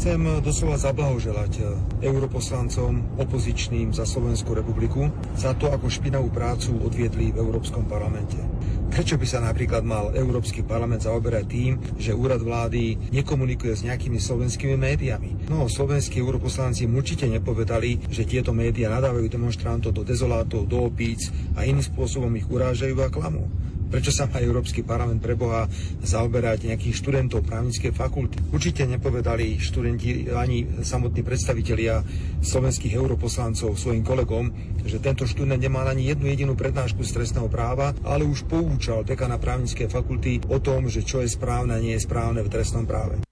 Chcem 0.07 0.39
doslova 0.39 0.79
zablahoželať 0.79 1.53
eh, 1.59 1.65
europoslancom 2.07 3.19
opozičným 3.19 3.91
za 3.91 4.07
Slovenskú 4.07 4.55
republiku 4.55 5.11
za 5.35 5.51
to, 5.51 5.67
ako 5.67 5.91
špinavú 5.91 6.31
prácu 6.31 6.79
odviedli 6.79 7.35
v 7.35 7.43
Európskom 7.43 7.83
parlamente. 7.91 8.39
Prečo 8.87 9.19
by 9.19 9.27
sa 9.27 9.43
napríklad 9.43 9.83
mal 9.83 10.15
Európsky 10.15 10.63
parlament 10.63 11.03
zaoberať 11.03 11.45
tým, 11.51 11.71
že 11.99 12.15
úrad 12.15 12.39
vlády 12.39 13.11
nekomunikuje 13.11 13.75
s 13.75 13.83
nejakými 13.83 14.15
slovenskými 14.15 14.79
médiami? 14.79 15.51
No, 15.51 15.67
slovenskí 15.67 16.23
europoslanci 16.23 16.87
určite 16.87 17.27
nepovedali, 17.27 18.07
že 18.07 18.23
tieto 18.23 18.55
médiá 18.55 18.87
nadávajú 18.87 19.27
demonstrantov 19.27 19.91
do 19.91 20.07
dezolátov, 20.07 20.71
do 20.71 20.87
opíc 20.87 21.35
a 21.59 21.67
iným 21.67 21.83
spôsobom 21.83 22.31
ich 22.39 22.47
urážajú 22.47 22.95
a 23.03 23.11
klamú. 23.11 23.43
Prečo 23.87 24.11
sa 24.11 24.27
má 24.27 24.43
Európsky 24.43 24.83
parlament 24.83 25.23
pre 25.23 25.39
Boha 25.39 25.67
zaoberať 26.03 26.67
nejakých 26.67 26.95
študentov 26.99 27.47
právnickej 27.47 27.95
fakulty? 27.95 28.35
Určite 28.51 28.83
nepovedali 28.83 29.55
študenti 29.59 30.27
ani 30.31 30.83
samotní 30.83 31.23
predstavitelia 31.23 32.03
slovenských 32.43 32.99
europoslancov 32.99 33.79
svojim 33.79 34.03
kolegom, 34.03 34.51
že 34.83 34.99
tento 34.99 35.23
študent 35.23 35.59
nemal 35.59 35.87
ani 35.87 36.07
jednu 36.07 36.27
jedinú 36.27 36.53
prednášku 36.55 37.03
z 37.03 37.15
trestného 37.15 37.47
práva, 37.47 37.95
ale 38.03 38.27
už 38.27 38.47
poučal 38.47 39.07
dekana 39.07 39.39
právnickej 39.39 39.87
fakulty 39.87 40.43
o 40.51 40.59
tom, 40.59 40.91
že 40.91 41.03
čo 41.03 41.23
je 41.23 41.31
správne 41.31 41.75
a 41.75 41.83
nie 41.83 41.95
je 41.95 42.03
správne 42.03 42.43
v 42.43 42.51
trestnom 42.51 42.83
práve. 42.83 43.26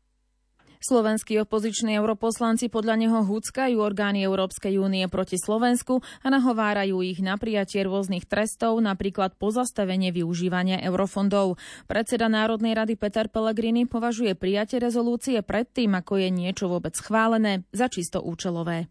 Slovenskí 0.86 1.42
opoziční 1.42 1.98
europoslanci 1.98 2.70
podľa 2.70 2.96
neho 3.02 3.20
húckajú 3.26 3.82
orgány 3.82 4.22
Európskej 4.22 4.78
únie 4.78 5.10
proti 5.10 5.42
Slovensku 5.42 6.06
a 6.22 6.30
nahovárajú 6.30 7.02
ich 7.02 7.26
na 7.26 7.42
prijatie 7.42 7.82
rôznych 7.82 8.30
trestov, 8.30 8.78
napríklad 8.86 9.34
pozastavenie 9.42 10.14
využívania 10.14 10.78
eurofondov. 10.86 11.58
Predseda 11.90 12.30
Národnej 12.30 12.78
rady 12.78 13.02
Peter 13.02 13.26
Pellegrini 13.26 13.90
považuje 13.90 14.38
prijatie 14.38 14.78
rezolúcie 14.78 15.42
predtým, 15.42 15.98
ako 15.98 16.22
je 16.22 16.30
niečo 16.30 16.70
vôbec 16.70 16.94
schválené, 16.94 17.66
za 17.74 17.90
čisto 17.90 18.22
účelové. 18.22 18.86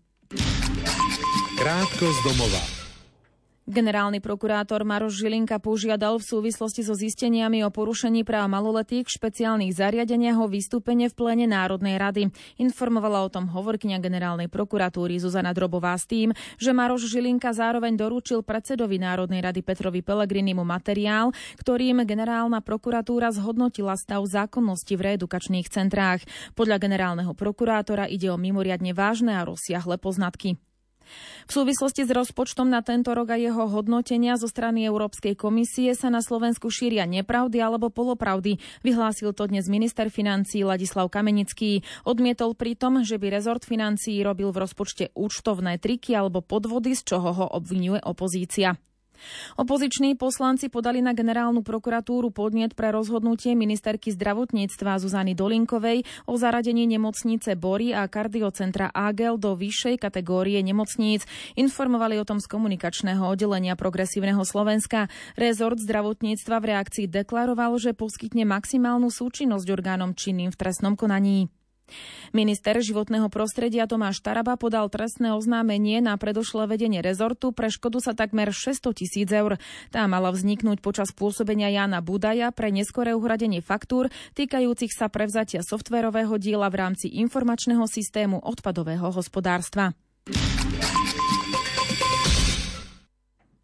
Krátko 1.54 2.10
z 2.10 2.18
domova. 2.26 2.83
Generálny 3.64 4.20
prokurátor 4.20 4.84
Maroš 4.84 5.24
Žilinka 5.24 5.56
požiadal 5.56 6.20
v 6.20 6.28
súvislosti 6.36 6.84
so 6.84 6.92
zisteniami 6.92 7.64
o 7.64 7.72
porušení 7.72 8.20
práv 8.20 8.52
maloletých 8.52 9.08
v 9.08 9.14
špeciálnych 9.16 9.72
zariadeniach 9.72 10.36
o 10.36 10.52
vystúpenie 10.52 11.08
v 11.08 11.16
plene 11.16 11.48
Národnej 11.48 11.96
rady. 11.96 12.28
Informovala 12.60 13.24
o 13.24 13.32
tom 13.32 13.48
hovorkyňa 13.48 14.04
generálnej 14.04 14.52
prokuratúry 14.52 15.16
Zuzana 15.16 15.56
Drobová 15.56 15.96
s 15.96 16.04
tým, 16.04 16.36
že 16.60 16.76
Maroš 16.76 17.08
Žilinka 17.08 17.56
zároveň 17.56 17.96
doručil 17.96 18.44
predsedovi 18.44 19.00
Národnej 19.00 19.40
rady 19.40 19.64
Petrovi 19.64 20.04
Pelegrinimu 20.04 20.60
materiál, 20.60 21.32
ktorým 21.56 22.04
generálna 22.04 22.60
prokuratúra 22.60 23.32
zhodnotila 23.32 23.96
stav 23.96 24.28
zákonnosti 24.28 24.92
v 24.92 25.16
reedukačných 25.16 25.72
centrách. 25.72 26.20
Podľa 26.52 26.76
generálneho 26.84 27.32
prokurátora 27.32 28.12
ide 28.12 28.28
o 28.28 28.36
mimoriadne 28.36 28.92
vážne 28.92 29.40
a 29.40 29.48
rozsiahle 29.48 29.96
poznatky. 29.96 30.60
V 31.44 31.52
súvislosti 31.52 32.04
s 32.04 32.10
rozpočtom 32.10 32.68
na 32.68 32.80
tento 32.80 33.12
rok 33.12 33.32
a 33.32 33.36
jeho 33.36 33.68
hodnotenia 33.68 34.36
zo 34.40 34.48
strany 34.48 34.86
Európskej 34.88 35.36
komisie 35.36 35.92
sa 35.92 36.08
na 36.08 36.24
Slovensku 36.24 36.72
šíria 36.72 37.04
nepravdy 37.04 37.60
alebo 37.60 37.92
polopravdy. 37.92 38.60
Vyhlásil 38.86 39.36
to 39.36 39.48
dnes 39.48 39.68
minister 39.68 40.08
financí 40.08 40.64
Ladislav 40.64 41.12
Kamenický. 41.12 41.84
Odmietol 42.06 42.56
pritom, 42.56 43.02
že 43.02 43.20
by 43.20 43.32
rezort 43.32 43.66
financií 43.66 44.22
robil 44.24 44.54
v 44.54 44.64
rozpočte 44.64 45.04
účtovné 45.12 45.76
triky 45.82 46.16
alebo 46.16 46.40
podvody, 46.40 46.96
z 46.96 47.02
čoho 47.04 47.30
ho 47.34 47.46
obvinuje 47.50 48.00
opozícia. 48.04 48.76
Opoziční 49.56 50.14
poslanci 50.14 50.68
podali 50.68 51.02
na 51.02 51.12
generálnu 51.12 51.62
prokuratúru 51.62 52.30
podnet 52.30 52.74
pre 52.74 52.92
rozhodnutie 52.92 53.54
ministerky 53.56 54.12
zdravotníctva 54.12 54.98
Zuzany 55.00 55.32
Dolinkovej 55.32 56.04
o 56.28 56.34
zaradení 56.36 56.86
nemocnice 56.86 57.56
Bory 57.56 57.96
a 57.96 58.06
kardiocentra 58.06 58.92
Agel 58.92 59.40
do 59.40 59.56
vyššej 59.56 60.02
kategórie 60.02 60.60
nemocníc. 60.62 61.26
Informovali 61.56 62.20
o 62.20 62.28
tom 62.28 62.38
z 62.38 62.46
komunikačného 62.46 63.24
oddelenia 63.24 63.74
Progresívneho 63.74 64.42
Slovenska. 64.44 65.08
Rezort 65.34 65.80
zdravotníctva 65.80 66.56
v 66.60 66.68
reakcii 66.76 67.06
deklaroval, 67.08 67.78
že 67.80 67.96
poskytne 67.96 68.44
maximálnu 68.44 69.08
súčinnosť 69.08 69.66
orgánom 69.72 70.12
činným 70.12 70.52
v 70.52 70.58
trestnom 70.58 70.94
konaní. 70.94 71.50
Minister 72.34 72.80
životného 72.82 73.30
prostredia 73.30 73.86
Tomáš 73.86 74.18
Taraba 74.24 74.58
podal 74.58 74.90
trestné 74.90 75.30
oznámenie 75.36 76.02
na 76.02 76.18
predošlé 76.18 76.66
vedenie 76.66 76.98
rezortu 76.98 77.54
pre 77.54 77.70
škodu 77.70 78.02
sa 78.02 78.12
takmer 78.16 78.50
600 78.50 78.90
tisíc 78.96 79.28
eur. 79.30 79.60
Tá 79.94 80.08
mala 80.10 80.34
vzniknúť 80.34 80.82
počas 80.82 81.14
pôsobenia 81.14 81.70
Jana 81.70 82.02
Budaja 82.02 82.50
pre 82.50 82.74
neskoré 82.74 83.14
uhradenie 83.14 83.62
faktúr 83.62 84.10
týkajúcich 84.34 84.90
sa 84.90 85.06
prevzatia 85.06 85.62
softverového 85.62 86.34
diela 86.40 86.66
v 86.72 86.80
rámci 86.82 87.06
informačného 87.22 87.86
systému 87.86 88.42
odpadového 88.42 89.12
hospodárstva. 89.14 89.92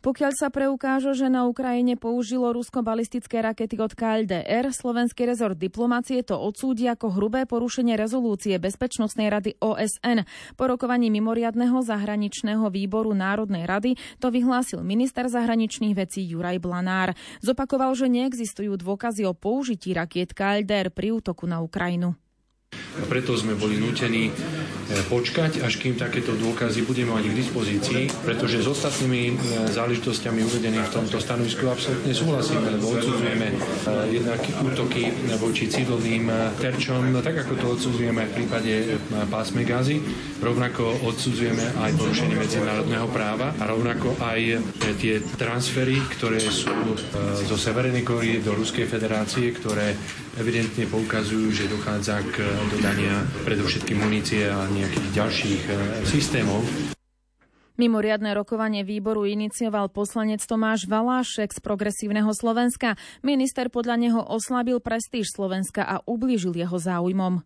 Pokiaľ 0.00 0.32
sa 0.32 0.48
preukáže, 0.48 1.12
že 1.12 1.28
na 1.28 1.44
Ukrajine 1.44 1.92
použilo 1.92 2.56
Rusko 2.56 2.80
balistické 2.80 3.44
rakety 3.44 3.76
od 3.76 3.92
KLDR, 3.92 4.72
slovenský 4.72 5.28
rezort 5.28 5.60
diplomácie 5.60 6.24
to 6.24 6.40
odsúdi 6.40 6.88
ako 6.88 7.20
hrubé 7.20 7.44
porušenie 7.44 8.00
rezolúcie 8.00 8.56
Bezpečnostnej 8.56 9.28
rady 9.28 9.60
OSN. 9.60 10.24
Po 10.56 10.64
rokovaní 10.72 11.12
mimoriadného 11.12 11.84
zahraničného 11.84 12.64
výboru 12.72 13.12
Národnej 13.12 13.68
rady 13.68 14.00
to 14.16 14.32
vyhlásil 14.32 14.80
minister 14.80 15.28
zahraničných 15.28 15.92
vecí 15.92 16.24
Juraj 16.24 16.64
Blanár. 16.64 17.12
Zopakoval, 17.44 17.92
že 17.92 18.08
neexistujú 18.08 18.80
dôkazy 18.80 19.28
o 19.28 19.36
použití 19.36 19.92
rakiet 19.92 20.32
KLDR 20.32 20.88
pri 20.88 21.12
útoku 21.12 21.44
na 21.44 21.60
Ukrajinu. 21.60 22.16
A 22.72 23.04
preto 23.04 23.36
sme 23.36 23.52
boli 23.52 23.76
nútení 23.76 24.30
e, 24.30 24.32
počkať, 25.06 25.62
až 25.62 25.78
kým 25.78 25.94
takéto 25.94 26.34
dôkazy 26.34 26.82
budeme 26.82 27.14
mať 27.14 27.30
k 27.30 27.38
dispozícii, 27.38 28.02
pretože 28.26 28.62
s 28.62 28.66
ostatnými 28.66 29.22
e, 29.30 29.34
záležitosťami 29.70 30.40
uvedenými 30.42 30.84
v 30.86 30.94
tomto 30.94 31.22
stanovisku 31.22 31.70
absolútne 31.70 32.10
súhlasíme, 32.10 32.66
lebo 32.74 32.98
odsudzujeme 32.98 33.46
e, 33.50 33.54
jednak 34.10 34.40
útoky 34.66 35.14
voči 35.38 35.70
civilným 35.70 36.26
terčom, 36.58 37.06
no 37.10 37.22
tak 37.22 37.46
ako 37.46 37.52
to 37.54 37.66
odsudzujeme 37.78 38.22
v 38.26 38.32
prípade 38.34 38.72
pásme 39.30 39.62
gazy, 39.62 40.02
rovnako 40.42 41.06
odsudzujeme 41.06 41.62
aj 41.78 41.90
porušenie 41.94 42.36
medzinárodného 42.36 43.06
práva 43.14 43.54
a 43.58 43.64
rovnako 43.70 44.18
aj 44.18 44.58
tie 44.98 45.22
transfery, 45.38 46.02
ktoré 46.18 46.42
sú 46.42 46.72
zo 47.46 47.56
Severnej 47.56 48.02
Kórie 48.02 48.42
do 48.42 48.56
Ruskej 48.56 48.90
federácie, 48.90 49.54
ktoré 49.54 49.94
evidentne 50.38 50.86
poukazujú, 50.86 51.50
že 51.52 51.68
dochádza 51.68 52.22
k 52.32 52.40
dodania 52.72 53.26
predovšetkým 53.44 53.98
munície 53.98 54.46
a 54.46 54.64
nejakých 54.80 55.08
ďalších 55.12 55.62
e, 55.68 55.72
systémov. 56.08 56.64
Mimoriadne 57.80 58.36
rokovanie 58.36 58.84
výboru 58.84 59.24
inicioval 59.24 59.88
poslanec 59.88 60.44
Tomáš 60.44 60.84
Valášek 60.84 61.48
z 61.48 61.60
Progresívneho 61.64 62.28
Slovenska. 62.36 62.96
Minister 63.24 63.72
podľa 63.72 63.96
neho 63.96 64.20
oslabil 64.20 64.76
prestíž 64.84 65.32
Slovenska 65.32 65.88
a 65.88 66.04
ublížil 66.04 66.52
jeho 66.52 66.76
záujmom. 66.76 67.40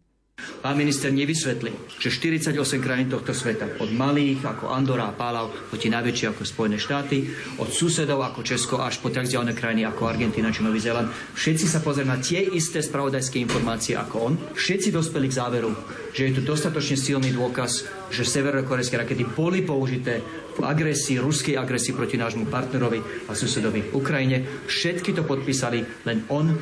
Pán 0.65 0.81
minister 0.81 1.13
nevysvetlil, 1.13 1.77
že 2.01 2.09
48 2.09 2.57
krajín 2.81 3.13
tohto 3.13 3.37
sveta, 3.37 3.69
od 3.85 3.93
malých 3.93 4.49
ako 4.49 4.73
Andorra 4.73 5.13
a 5.13 5.17
Pálav, 5.17 5.53
po 5.69 5.77
tie 5.77 5.93
najväčšie 5.93 6.33
ako 6.33 6.41
Spojené 6.41 6.81
štáty, 6.81 7.29
od 7.61 7.69
susedov 7.69 8.25
ako 8.25 8.41
Česko 8.41 8.81
až 8.81 8.97
po 8.97 9.13
tak 9.13 9.29
vzdialené 9.29 9.53
krajiny 9.53 9.85
ako 9.85 10.09
Argentina 10.09 10.49
či 10.49 10.65
Nový 10.65 10.81
Zéland, 10.81 11.13
všetci 11.37 11.69
sa 11.69 11.85
pozerajú 11.85 12.09
na 12.09 12.17
tie 12.17 12.41
isté 12.49 12.81
spravodajské 12.81 13.45
informácie 13.45 13.93
ako 13.93 14.17
on. 14.25 14.41
Všetci 14.57 14.89
dospeli 14.89 15.29
k 15.29 15.37
záveru, 15.37 15.69
že 16.17 16.33
je 16.33 16.41
tu 16.41 16.41
dostatočne 16.41 16.97
silný 16.97 17.37
dôkaz, 17.37 17.85
že 18.09 18.25
severokorejské 18.25 18.97
rakety 18.97 19.29
boli 19.37 19.69
použité 19.69 20.25
v 20.57 20.65
agresii, 20.65 21.21
ruskej 21.21 21.61
agresii 21.61 21.93
proti 21.93 22.17
nášmu 22.17 22.49
partnerovi 22.49 23.29
a 23.29 23.37
susedovi 23.37 23.93
Ukrajine. 23.93 24.65
Všetky 24.65 25.13
to 25.13 25.29
podpísali, 25.29 26.09
len 26.09 26.25
on 26.33 26.57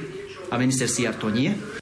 a 0.51 0.59
minister 0.59 0.91
Siar 0.91 1.15
to 1.15 1.31
nie. 1.31 1.82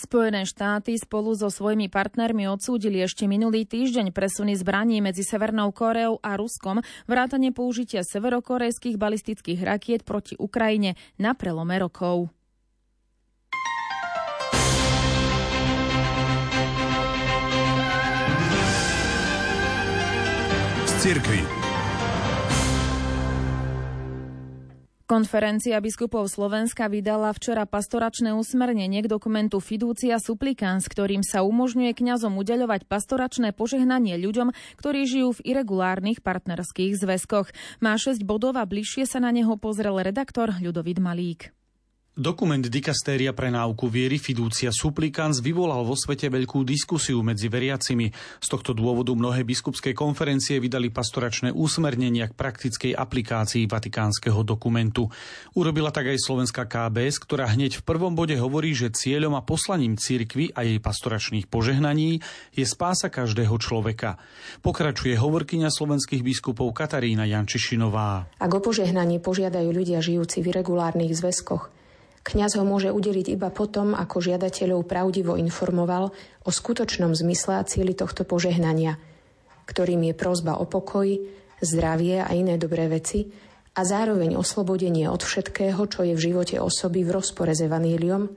Spojené 0.00 0.48
štáty 0.48 0.96
spolu 0.96 1.36
so 1.36 1.52
svojimi 1.52 1.92
partnermi 1.92 2.48
odsúdili 2.48 3.04
ešte 3.04 3.28
minulý 3.28 3.68
týždeň 3.68 4.16
presuny 4.16 4.56
zbraní 4.56 5.04
medzi 5.04 5.20
Severnou 5.20 5.68
Koreou 5.76 6.16
a 6.24 6.40
Ruskom, 6.40 6.80
vrátane 7.04 7.52
použitia 7.52 8.00
severokorejských 8.00 8.96
balistických 8.96 9.60
rakiet 9.60 10.08
proti 10.08 10.40
Ukrajine 10.40 10.96
na 11.20 11.36
prelome 11.36 11.76
rokov. 11.76 12.32
Z. 20.88 21.59
Konferencia 25.10 25.74
biskupov 25.82 26.30
Slovenska 26.30 26.86
vydala 26.86 27.34
včera 27.34 27.66
pastoračné 27.66 28.30
usmernenie 28.30 29.02
k 29.02 29.10
dokumentu 29.10 29.58
Fidúcia 29.58 30.22
Supplicans, 30.22 30.86
ktorým 30.86 31.26
sa 31.26 31.42
umožňuje 31.42 31.98
kňazom 31.98 32.38
udeľovať 32.38 32.86
pastoračné 32.86 33.50
požehnanie 33.50 34.14
ľuďom, 34.22 34.54
ktorí 34.78 35.10
žijú 35.10 35.34
v 35.34 35.50
irregulárnych 35.50 36.22
partnerských 36.22 36.94
zväzkoch. 36.94 37.50
Má 37.82 37.98
6 37.98 38.22
bodov 38.22 38.54
a 38.54 38.62
bližšie 38.62 39.02
sa 39.02 39.18
na 39.18 39.34
neho 39.34 39.58
pozrel 39.58 39.98
redaktor 39.98 40.54
Ľudovit 40.62 41.02
Malík. 41.02 41.50
Dokument 42.20 42.60
Dikastéria 42.60 43.32
pre 43.32 43.48
náuku 43.48 43.88
viery 43.88 44.20
Fidúcia 44.20 44.68
Supplicans 44.68 45.40
vyvolal 45.40 45.88
vo 45.88 45.96
svete 45.96 46.28
veľkú 46.28 46.68
diskusiu 46.68 47.24
medzi 47.24 47.48
veriacimi. 47.48 48.12
Z 48.44 48.46
tohto 48.52 48.76
dôvodu 48.76 49.16
mnohé 49.16 49.40
biskupské 49.40 49.96
konferencie 49.96 50.60
vydali 50.60 50.92
pastoračné 50.92 51.48
úsmernenia 51.48 52.28
k 52.28 52.36
praktickej 52.36 52.92
aplikácii 52.92 53.64
vatikánskeho 53.64 54.44
dokumentu. 54.44 55.08
Urobila 55.56 55.88
tak 55.88 56.12
aj 56.12 56.20
slovenská 56.20 56.68
KBS, 56.68 57.24
ktorá 57.24 57.48
hneď 57.56 57.80
v 57.80 57.86
prvom 57.88 58.12
bode 58.12 58.36
hovorí, 58.36 58.76
že 58.76 58.92
cieľom 58.92 59.32
a 59.32 59.40
poslaním 59.40 59.96
cirkvy 59.96 60.52
a 60.52 60.60
jej 60.60 60.76
pastoračných 60.76 61.48
požehnaní 61.48 62.20
je 62.52 62.68
spása 62.68 63.08
každého 63.08 63.56
človeka. 63.56 64.20
Pokračuje 64.60 65.16
hovorkyňa 65.16 65.72
slovenských 65.72 66.20
biskupov 66.20 66.68
Katarína 66.76 67.24
Jančišinová. 67.24 68.36
Ak 68.36 68.52
o 68.52 68.60
požehnanie 68.60 69.24
požiadajú 69.24 69.72
ľudia 69.72 70.04
žijúci 70.04 70.44
v 70.44 70.52
irregulárnych 70.52 71.16
zväzkoch, 71.16 71.79
Kňaz 72.20 72.60
ho 72.60 72.64
môže 72.68 72.92
udeliť 72.92 73.32
iba 73.32 73.48
potom, 73.48 73.96
ako 73.96 74.20
žiadateľov 74.20 74.84
pravdivo 74.84 75.40
informoval 75.40 76.12
o 76.44 76.50
skutočnom 76.52 77.16
zmysle 77.16 77.56
a 77.56 77.64
cieli 77.64 77.96
tohto 77.96 78.28
požehnania, 78.28 79.00
ktorým 79.64 80.04
je 80.04 80.14
prozba 80.14 80.60
o 80.60 80.68
pokoj, 80.68 81.08
zdravie 81.64 82.20
a 82.20 82.28
iné 82.36 82.60
dobré 82.60 82.92
veci 82.92 83.28
a 83.72 83.80
zároveň 83.86 84.36
oslobodenie 84.36 85.08
od 85.08 85.24
všetkého, 85.24 85.80
čo 85.88 86.04
je 86.04 86.12
v 86.12 86.24
živote 86.32 86.56
osoby 86.60 87.08
v 87.08 87.14
rozpore 87.16 87.56
s 87.56 87.64
evaníliom, 87.64 88.28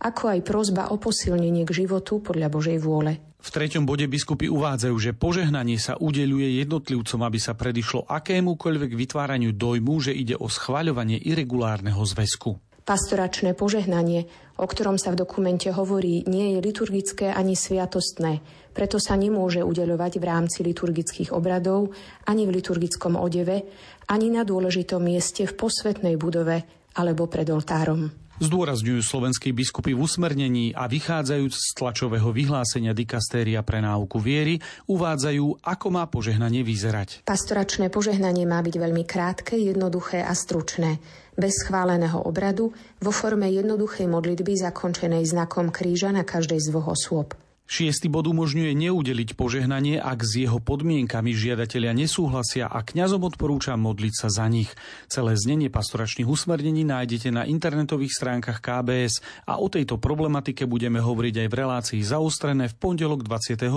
ako 0.00 0.22
aj 0.32 0.40
prozba 0.42 0.88
o 0.90 0.96
posilnenie 0.96 1.68
k 1.68 1.84
životu 1.84 2.24
podľa 2.24 2.48
Božej 2.48 2.78
vôle. 2.80 3.20
V 3.40 3.48
treťom 3.48 3.88
bode 3.88 4.04
biskupy 4.04 4.52
uvádzajú, 4.52 4.96
že 5.00 5.16
požehnanie 5.16 5.80
sa 5.80 5.96
udeľuje 5.96 6.60
jednotlivcom, 6.60 7.20
aby 7.24 7.38
sa 7.40 7.56
predišlo 7.56 8.04
akémukoľvek 8.08 8.92
vytváraniu 8.92 9.56
dojmu, 9.56 9.94
že 10.00 10.12
ide 10.12 10.36
o 10.36 10.48
schvaľovanie 10.48 11.20
irregulárneho 11.20 12.00
zväzku. 12.04 12.69
Pastoračné 12.84 13.54
požehnanie, 13.54 14.26
o 14.56 14.66
ktorom 14.66 14.96
sa 14.96 15.12
v 15.12 15.20
dokumente 15.20 15.68
hovorí, 15.70 16.24
nie 16.26 16.56
je 16.56 16.64
liturgické 16.64 17.30
ani 17.30 17.54
sviatostné, 17.54 18.40
preto 18.72 18.96
sa 18.96 19.14
nemôže 19.14 19.60
udeľovať 19.62 20.12
v 20.16 20.24
rámci 20.24 20.58
liturgických 20.64 21.34
obradov, 21.34 21.92
ani 22.26 22.48
v 22.48 22.60
liturgickom 22.60 23.18
odeve, 23.18 23.68
ani 24.08 24.32
na 24.32 24.42
dôležitom 24.42 25.00
mieste 25.00 25.46
v 25.46 25.56
posvetnej 25.56 26.16
budove 26.16 26.64
alebo 26.96 27.30
pred 27.30 27.46
oltárom. 27.50 28.10
Zdôrazňujú 28.40 29.04
slovenskí 29.04 29.52
biskupy 29.52 29.92
v 29.92 30.00
usmernení 30.00 30.72
a 30.72 30.88
vychádzajúc 30.88 31.52
z 31.52 31.68
tlačového 31.76 32.32
vyhlásenia 32.32 32.96
dikastéria 32.96 33.60
pre 33.60 33.84
náuku 33.84 34.16
viery, 34.16 34.56
uvádzajú, 34.88 35.60
ako 35.60 35.86
má 35.92 36.08
požehnanie 36.08 36.64
vyzerať. 36.64 37.28
Pastoračné 37.28 37.92
požehnanie 37.92 38.48
má 38.48 38.64
byť 38.64 38.74
veľmi 38.80 39.04
krátke, 39.04 39.60
jednoduché 39.60 40.24
a 40.24 40.32
stručné, 40.32 40.96
bez 41.40 41.64
schváleného 41.64 42.20
obradu, 42.20 42.76
vo 43.00 43.10
forme 43.10 43.48
jednoduchej 43.48 44.04
modlitby 44.06 44.60
zakončenej 44.60 45.24
znakom 45.24 45.72
kríža 45.72 46.12
na 46.12 46.22
každej 46.22 46.60
z 46.60 46.66
dvoch 46.68 46.92
osôb. 46.92 47.32
Šiestý 47.70 48.10
bod 48.10 48.26
umožňuje 48.26 48.74
neudeliť 48.74 49.38
požehnanie, 49.38 50.02
ak 50.02 50.26
s 50.26 50.42
jeho 50.42 50.58
podmienkami 50.58 51.30
žiadatelia 51.30 51.94
nesúhlasia 51.94 52.66
a 52.66 52.82
kňazom 52.82 53.22
odporúča 53.22 53.78
modliť 53.78 54.14
sa 54.18 54.26
za 54.26 54.50
nich. 54.50 54.74
Celé 55.06 55.38
znenie 55.38 55.70
pastoračných 55.70 56.26
usmernení 56.26 56.82
nájdete 56.82 57.30
na 57.30 57.46
internetových 57.46 58.10
stránkach 58.10 58.58
KBS 58.58 59.46
a 59.46 59.62
o 59.62 59.70
tejto 59.70 60.02
problematike 60.02 60.66
budeme 60.66 60.98
hovoriť 60.98 61.46
aj 61.46 61.48
v 61.48 61.58
relácii 61.62 62.00
zaostrené 62.02 62.66
v 62.66 62.74
pondelok 62.74 63.22
22. 63.22 63.70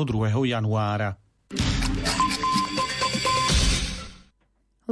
januára. 0.50 1.23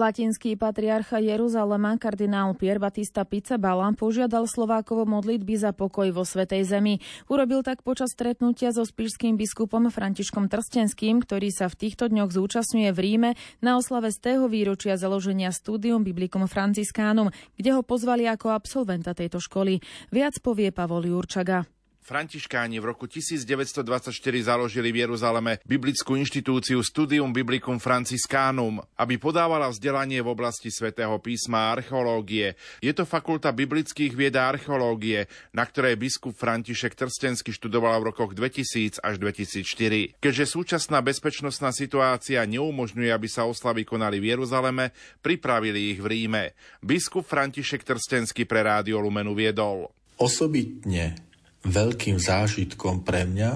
Latinský 0.02 0.58
patriarcha 0.58 1.22
Jeruzalema 1.22 1.94
kardinál 2.02 2.58
Pier 2.58 2.82
Batista 2.82 3.22
Pizzabala 3.22 3.94
požiadal 3.94 4.50
Slovákovo 4.50 5.06
modlitby 5.06 5.62
za 5.62 5.78
pokoj 5.78 6.10
vo 6.10 6.26
Svetej 6.26 6.66
Zemi. 6.66 6.98
Urobil 7.30 7.62
tak 7.62 7.86
počas 7.86 8.10
stretnutia 8.18 8.74
so 8.74 8.82
spišským 8.82 9.38
biskupom 9.38 9.94
Františkom 9.94 10.50
Trstenským, 10.50 11.22
ktorý 11.22 11.54
sa 11.54 11.70
v 11.70 11.86
týchto 11.86 12.10
dňoch 12.10 12.34
zúčastňuje 12.34 12.90
v 12.90 12.98
Ríme 12.98 13.30
na 13.62 13.78
oslave 13.78 14.10
z 14.10 14.18
tého 14.18 14.50
výročia 14.50 14.98
založenia 14.98 15.54
Studium 15.54 16.02
Biblicum 16.02 16.50
Franciscánum, 16.50 17.30
kde 17.54 17.70
ho 17.78 17.86
pozvali 17.86 18.26
ako 18.26 18.58
absolventa 18.58 19.14
tejto 19.14 19.38
školy. 19.38 19.86
Viac 20.10 20.42
povie 20.42 20.74
Pavol 20.74 21.06
Jurčaga. 21.14 21.81
Františkáni 22.02 22.82
v 22.82 22.90
roku 22.90 23.06
1924 23.06 24.10
založili 24.42 24.90
v 24.90 25.06
Jeruzaleme 25.06 25.62
biblickú 25.70 26.18
inštitúciu 26.18 26.82
Studium 26.82 27.30
Biblicum 27.30 27.78
Franciscanum, 27.78 28.82
aby 28.98 29.22
podávala 29.22 29.70
vzdelanie 29.70 30.18
v 30.26 30.34
oblasti 30.34 30.74
svätého 30.74 31.14
písma 31.22 31.70
a 31.70 31.78
archeológie. 31.78 32.58
Je 32.82 32.90
to 32.90 33.06
fakulta 33.06 33.54
biblických 33.54 34.18
vied 34.18 34.34
a 34.34 34.50
archeológie, 34.50 35.30
na 35.54 35.62
ktorej 35.62 35.94
biskup 36.02 36.34
František 36.34 36.98
Trstenský 36.98 37.54
študoval 37.54 38.02
v 38.02 38.10
rokoch 38.10 38.34
2000 38.34 38.98
až 38.98 39.16
2004. 39.22 40.18
Keďže 40.18 40.46
súčasná 40.50 41.06
bezpečnostná 41.06 41.70
situácia 41.70 42.42
neumožňuje, 42.50 43.14
aby 43.14 43.30
sa 43.30 43.46
oslavy 43.46 43.86
konali 43.86 44.18
v 44.18 44.34
Jeruzaleme, 44.34 44.90
pripravili 45.22 45.94
ich 45.94 46.02
v 46.02 46.10
Ríme. 46.10 46.44
Biskup 46.82 47.30
František 47.30 47.86
Trstenský 47.86 48.50
pre 48.50 48.66
Rádio 48.66 48.98
Lumenu 48.98 49.38
viedol. 49.38 49.86
Osobitne 50.18 51.31
Veľkým 51.62 52.17
zážitkom 52.17 53.06
pre 53.06 53.26
mňa 53.30 53.52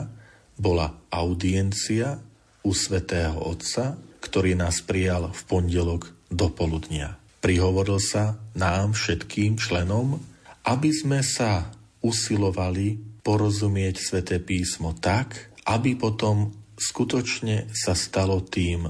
bola 0.55 0.93
audiencia 1.09 2.21
u 2.61 2.71
svätého 2.71 3.35
Otca, 3.41 3.97
ktorý 4.21 4.57
nás 4.57 4.81
prijal 4.81 5.29
v 5.29 5.41
pondelok 5.45 6.13
do 6.29 6.49
poludnia. 6.49 7.17
Prihovoril 7.41 8.01
sa 8.01 8.41
nám 8.57 8.97
všetkým 8.97 9.61
členom, 9.61 10.17
aby 10.65 10.89
sme 10.89 11.21
sa 11.21 11.69
usilovali 12.01 13.21
porozumieť 13.21 13.95
sväté 14.01 14.37
písmo 14.41 14.97
tak, 14.97 15.53
aby 15.65 15.97
potom 15.97 16.53
skutočne 16.77 17.69
sa 17.73 17.93
stalo 17.97 18.41
tým 18.45 18.85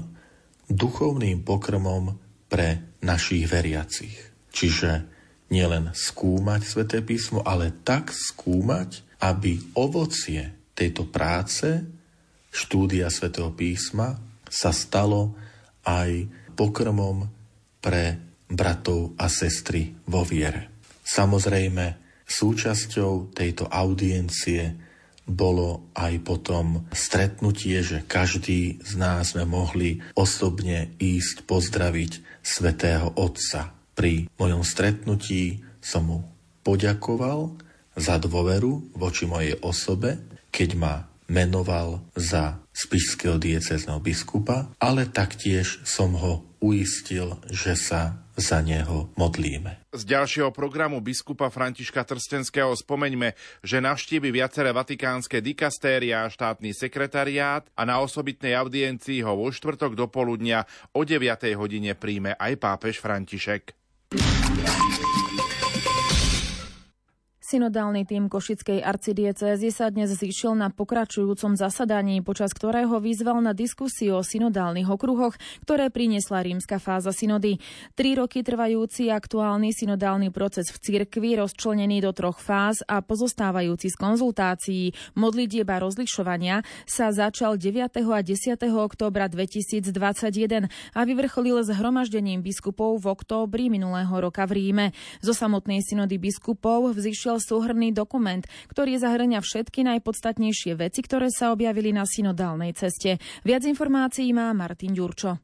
duchovným 0.68 1.44
pokrmom 1.44 2.16
pre 2.48 2.96
našich 3.00 3.48
veriacich. 3.48 4.16
Čiže 4.52 5.15
nielen 5.50 5.94
skúmať 5.94 6.60
sväté 6.66 6.98
písmo, 7.02 7.42
ale 7.46 7.70
tak 7.86 8.10
skúmať, 8.10 9.02
aby 9.22 9.58
ovocie 9.78 10.52
tejto 10.76 11.08
práce, 11.08 11.82
štúdia 12.50 13.08
svätého 13.08 13.52
písma, 13.54 14.18
sa 14.46 14.70
stalo 14.70 15.34
aj 15.86 16.26
pokrmom 16.54 17.28
pre 17.78 18.18
bratov 18.46 19.14
a 19.18 19.26
sestry 19.26 19.94
vo 20.06 20.22
viere. 20.22 20.70
Samozrejme, 21.06 22.02
súčasťou 22.26 23.30
tejto 23.30 23.70
audiencie 23.70 24.74
bolo 25.26 25.90
aj 25.98 26.22
potom 26.22 26.86
stretnutie, 26.94 27.82
že 27.82 28.06
každý 28.06 28.78
z 28.78 28.92
nás 28.94 29.34
sme 29.34 29.42
mohli 29.42 29.98
osobne 30.14 30.94
ísť 31.02 31.46
pozdraviť 31.46 32.42
svätého 32.46 33.10
Otca. 33.18 33.74
Pri 33.96 34.28
mojom 34.36 34.60
stretnutí 34.60 35.64
som 35.80 36.04
mu 36.04 36.18
poďakoval 36.60 37.56
za 37.96 38.20
dôveru 38.20 38.92
voči 38.92 39.24
mojej 39.24 39.56
osobe, 39.64 40.20
keď 40.52 40.70
ma 40.76 40.94
menoval 41.32 42.04
za 42.12 42.60
spišského 42.76 43.40
diecezného 43.40 43.96
biskupa, 44.04 44.68
ale 44.76 45.08
taktiež 45.08 45.80
som 45.88 46.12
ho 46.12 46.44
uistil, 46.60 47.40
že 47.48 47.72
sa 47.72 48.20
za 48.36 48.60
neho 48.60 49.08
modlíme. 49.16 49.80
Z 49.96 50.04
ďalšieho 50.04 50.52
programu 50.52 51.00
biskupa 51.00 51.48
Františka 51.48 52.04
Trstenského 52.04 52.76
spomeňme, 52.76 53.32
že 53.64 53.80
navštívi 53.80 54.28
viaceré 54.28 54.76
vatikánske 54.76 55.40
dikastéria 55.40 56.28
a 56.28 56.32
štátny 56.32 56.76
sekretariát 56.76 57.64
a 57.72 57.82
na 57.88 57.96
osobitnej 58.04 58.52
audiencii 58.52 59.24
ho 59.24 59.40
vo 59.40 59.48
štvrtok 59.48 59.96
do 59.96 60.04
poludnia 60.12 60.68
o 60.92 61.00
9. 61.00 61.48
hodine 61.56 61.96
príjme 61.96 62.36
aj 62.36 62.60
pápež 62.60 63.00
František. 63.00 63.85
you 64.12 64.35
Synodálny 67.46 68.02
tým 68.02 68.26
Košickej 68.26 68.82
arcidiecézy 68.82 69.70
sa 69.70 69.86
dnes 69.86 70.10
zišiel 70.10 70.58
na 70.58 70.66
pokračujúcom 70.66 71.54
zasadaní, 71.54 72.18
počas 72.18 72.50
ktorého 72.50 72.98
vyzval 72.98 73.38
na 73.38 73.54
diskusiu 73.54 74.18
o 74.18 74.26
synodálnych 74.26 74.90
okruhoch, 74.90 75.38
ktoré 75.62 75.94
priniesla 75.94 76.42
rímska 76.42 76.82
fáza 76.82 77.14
synody. 77.14 77.62
Tri 77.94 78.18
roky 78.18 78.42
trvajúci 78.42 79.14
aktuálny 79.14 79.70
synodálny 79.70 80.34
proces 80.34 80.74
v 80.74 80.90
cirkvi, 80.90 81.38
rozčlenený 81.38 82.02
do 82.02 82.10
troch 82.10 82.42
fáz 82.42 82.82
a 82.82 82.98
pozostávajúci 82.98 83.94
z 83.94 83.96
konzultácií, 84.02 85.14
modlitieb 85.14 85.70
a 85.70 85.78
rozlišovania, 85.78 86.66
sa 86.82 87.14
začal 87.14 87.62
9. 87.62 87.78
a 88.10 88.26
10. 88.26 88.58
októbra 88.74 89.30
2021 89.30 90.66
a 90.66 91.00
vyvrcholil 91.06 91.62
zhromaždením 91.62 92.42
biskupov 92.42 93.06
v 93.06 93.14
októbri 93.14 93.70
minulého 93.70 94.18
roka 94.18 94.42
v 94.50 94.58
Ríme. 94.58 94.86
Zo 95.22 95.30
samotnej 95.30 95.86
synody 95.86 96.18
biskupov 96.18 96.90
vzýšiel 96.90 97.35
vydal 97.36 97.44
súhrný 97.44 97.92
dokument, 97.92 98.40
ktorý 98.72 98.96
zahrania 98.96 99.44
všetky 99.44 99.84
najpodstatnejšie 99.84 100.72
veci, 100.80 101.04
ktoré 101.04 101.28
sa 101.28 101.52
objavili 101.52 101.92
na 101.92 102.08
synodálnej 102.08 102.72
ceste. 102.72 103.20
Viac 103.44 103.68
informácií 103.68 104.32
má 104.32 104.48
Martin 104.56 104.96
Ďurčo. 104.96 105.36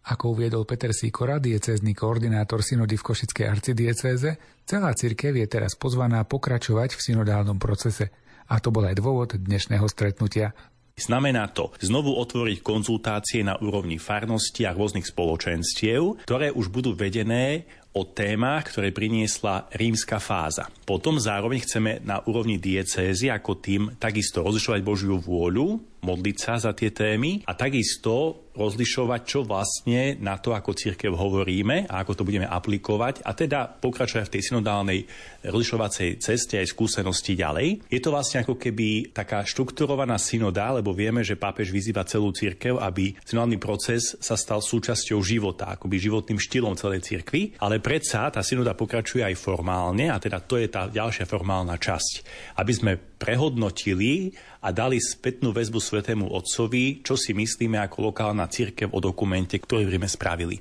Ako 0.00 0.32
uviedol 0.36 0.64
Peter 0.64 0.92
Sikora, 0.92 1.40
diecézny 1.40 1.92
koordinátor 1.92 2.64
synody 2.64 2.96
v 2.96 3.04
Košickej 3.04 3.46
arcidiecéze, 3.48 4.30
celá 4.64 4.92
cirkev 4.96 5.36
je 5.36 5.48
teraz 5.48 5.76
pozvaná 5.76 6.24
pokračovať 6.24 6.96
v 6.96 7.04
synodálnom 7.04 7.56
procese. 7.60 8.12
A 8.48 8.60
to 8.60 8.72
bol 8.72 8.84
aj 8.84 8.96
dôvod 8.96 9.36
dnešného 9.36 9.84
stretnutia. 9.88 10.52
Znamená 11.00 11.48
to 11.48 11.72
znovu 11.80 12.12
otvoriť 12.12 12.60
konzultácie 12.60 13.40
na 13.40 13.56
úrovni 13.56 13.96
farnosti 13.96 14.68
a 14.68 14.76
rôznych 14.76 15.08
spoločenstiev, 15.08 16.20
ktoré 16.28 16.52
už 16.52 16.68
budú 16.68 16.92
vedené 16.92 17.64
o 17.90 18.06
témach, 18.06 18.70
ktoré 18.70 18.94
priniesla 18.94 19.66
rímska 19.74 20.22
fáza. 20.22 20.70
Potom 20.86 21.18
zároveň 21.18 21.58
chceme 21.66 21.92
na 22.06 22.22
úrovni 22.22 22.62
diecézy 22.62 23.26
ako 23.26 23.52
tým 23.58 23.82
takisto 23.98 24.46
rozlišovať 24.46 24.80
Božiu 24.86 25.18
vôľu, 25.18 25.98
modliť 26.06 26.36
sa 26.38 26.54
za 26.56 26.70
tie 26.70 26.94
témy 26.94 27.42
a 27.44 27.52
takisto 27.58 28.46
rozlišovať, 28.54 29.20
čo 29.24 29.46
vlastne 29.46 30.18
na 30.18 30.38
to, 30.38 30.54
ako 30.54 30.74
církev 30.74 31.14
hovoríme 31.14 31.86
a 31.86 32.02
ako 32.02 32.20
to 32.20 32.26
budeme 32.26 32.46
aplikovať 32.46 33.22
a 33.22 33.34
teda 33.34 33.66
pokračovať 33.78 34.26
v 34.26 34.34
tej 34.34 34.42
synodálnej 34.50 35.00
rozlišovacej 35.46 36.20
ceste 36.20 36.60
aj 36.60 36.70
skúsenosti 36.70 37.38
ďalej. 37.38 37.88
Je 37.88 38.00
to 38.02 38.12
vlastne 38.12 38.44
ako 38.44 38.60
keby 38.60 39.14
taká 39.14 39.46
štrukturovaná 39.46 40.20
synoda, 40.20 40.74
lebo 40.76 40.92
vieme, 40.92 41.24
že 41.24 41.38
pápež 41.40 41.72
vyzýva 41.72 42.04
celú 42.04 42.34
církev, 42.34 42.76
aby 42.76 43.16
synodálny 43.24 43.56
proces 43.56 44.16
sa 44.20 44.36
stal 44.36 44.60
súčasťou 44.60 45.20
života, 45.22 45.74
akoby 45.74 45.96
životným 45.96 46.38
štýlom 46.38 46.76
celej 46.76 47.06
církvy, 47.06 47.60
ale 47.62 47.80
predsa 47.80 48.28
tá 48.28 48.44
synoda 48.44 48.76
pokračuje 48.76 49.24
aj 49.24 49.40
formálne 49.40 50.12
a 50.12 50.20
teda 50.20 50.42
to 50.44 50.60
je 50.60 50.68
tá 50.68 50.90
ďalšia 50.90 51.24
formálna 51.24 51.80
časť. 51.80 52.12
Aby 52.60 52.72
sme 52.72 52.92
prehodnotili 53.20 54.32
a 54.64 54.72
dali 54.72 54.96
spätnú 54.96 55.52
väzbu 55.52 55.76
Svetému 55.76 56.32
Otcovi, 56.32 57.04
čo 57.04 57.20
si 57.20 57.36
myslíme 57.36 57.76
ako 57.76 58.08
lokálna 58.08 58.48
církev 58.48 58.88
o 58.96 58.98
dokumente, 59.04 59.60
ktorý 59.60 59.84
v 59.84 59.92
Ríme 60.00 60.08
spravili. 60.08 60.56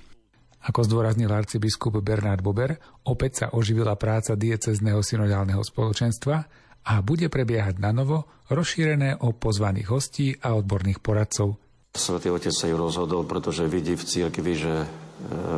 Ako 0.59 0.83
zdôraznil 0.83 1.31
arcibiskup 1.31 2.03
Bernard 2.03 2.43
Bober, 2.43 2.75
opäť 3.07 3.31
sa 3.31 3.45
oživila 3.55 3.95
práca 3.95 4.35
diecezného 4.35 4.99
synodálneho 4.99 5.63
spoločenstva 5.63 6.35
a 6.83 6.93
bude 6.99 7.31
prebiehať 7.31 7.79
na 7.79 7.95
novo 7.95 8.27
rozšírené 8.51 9.23
o 9.23 9.31
pozvaných 9.31 9.87
hostí 9.87 10.35
a 10.43 10.59
odborných 10.59 10.99
poradcov. 10.99 11.55
Svetý 11.95 12.27
Otec 12.27 12.51
sa 12.51 12.67
ju 12.67 12.75
rozhodol, 12.75 13.23
pretože 13.23 13.65
vidí 13.71 13.95
v 13.95 14.03
církvi, 14.03 14.53
že 14.53 14.73
e, 14.83 14.87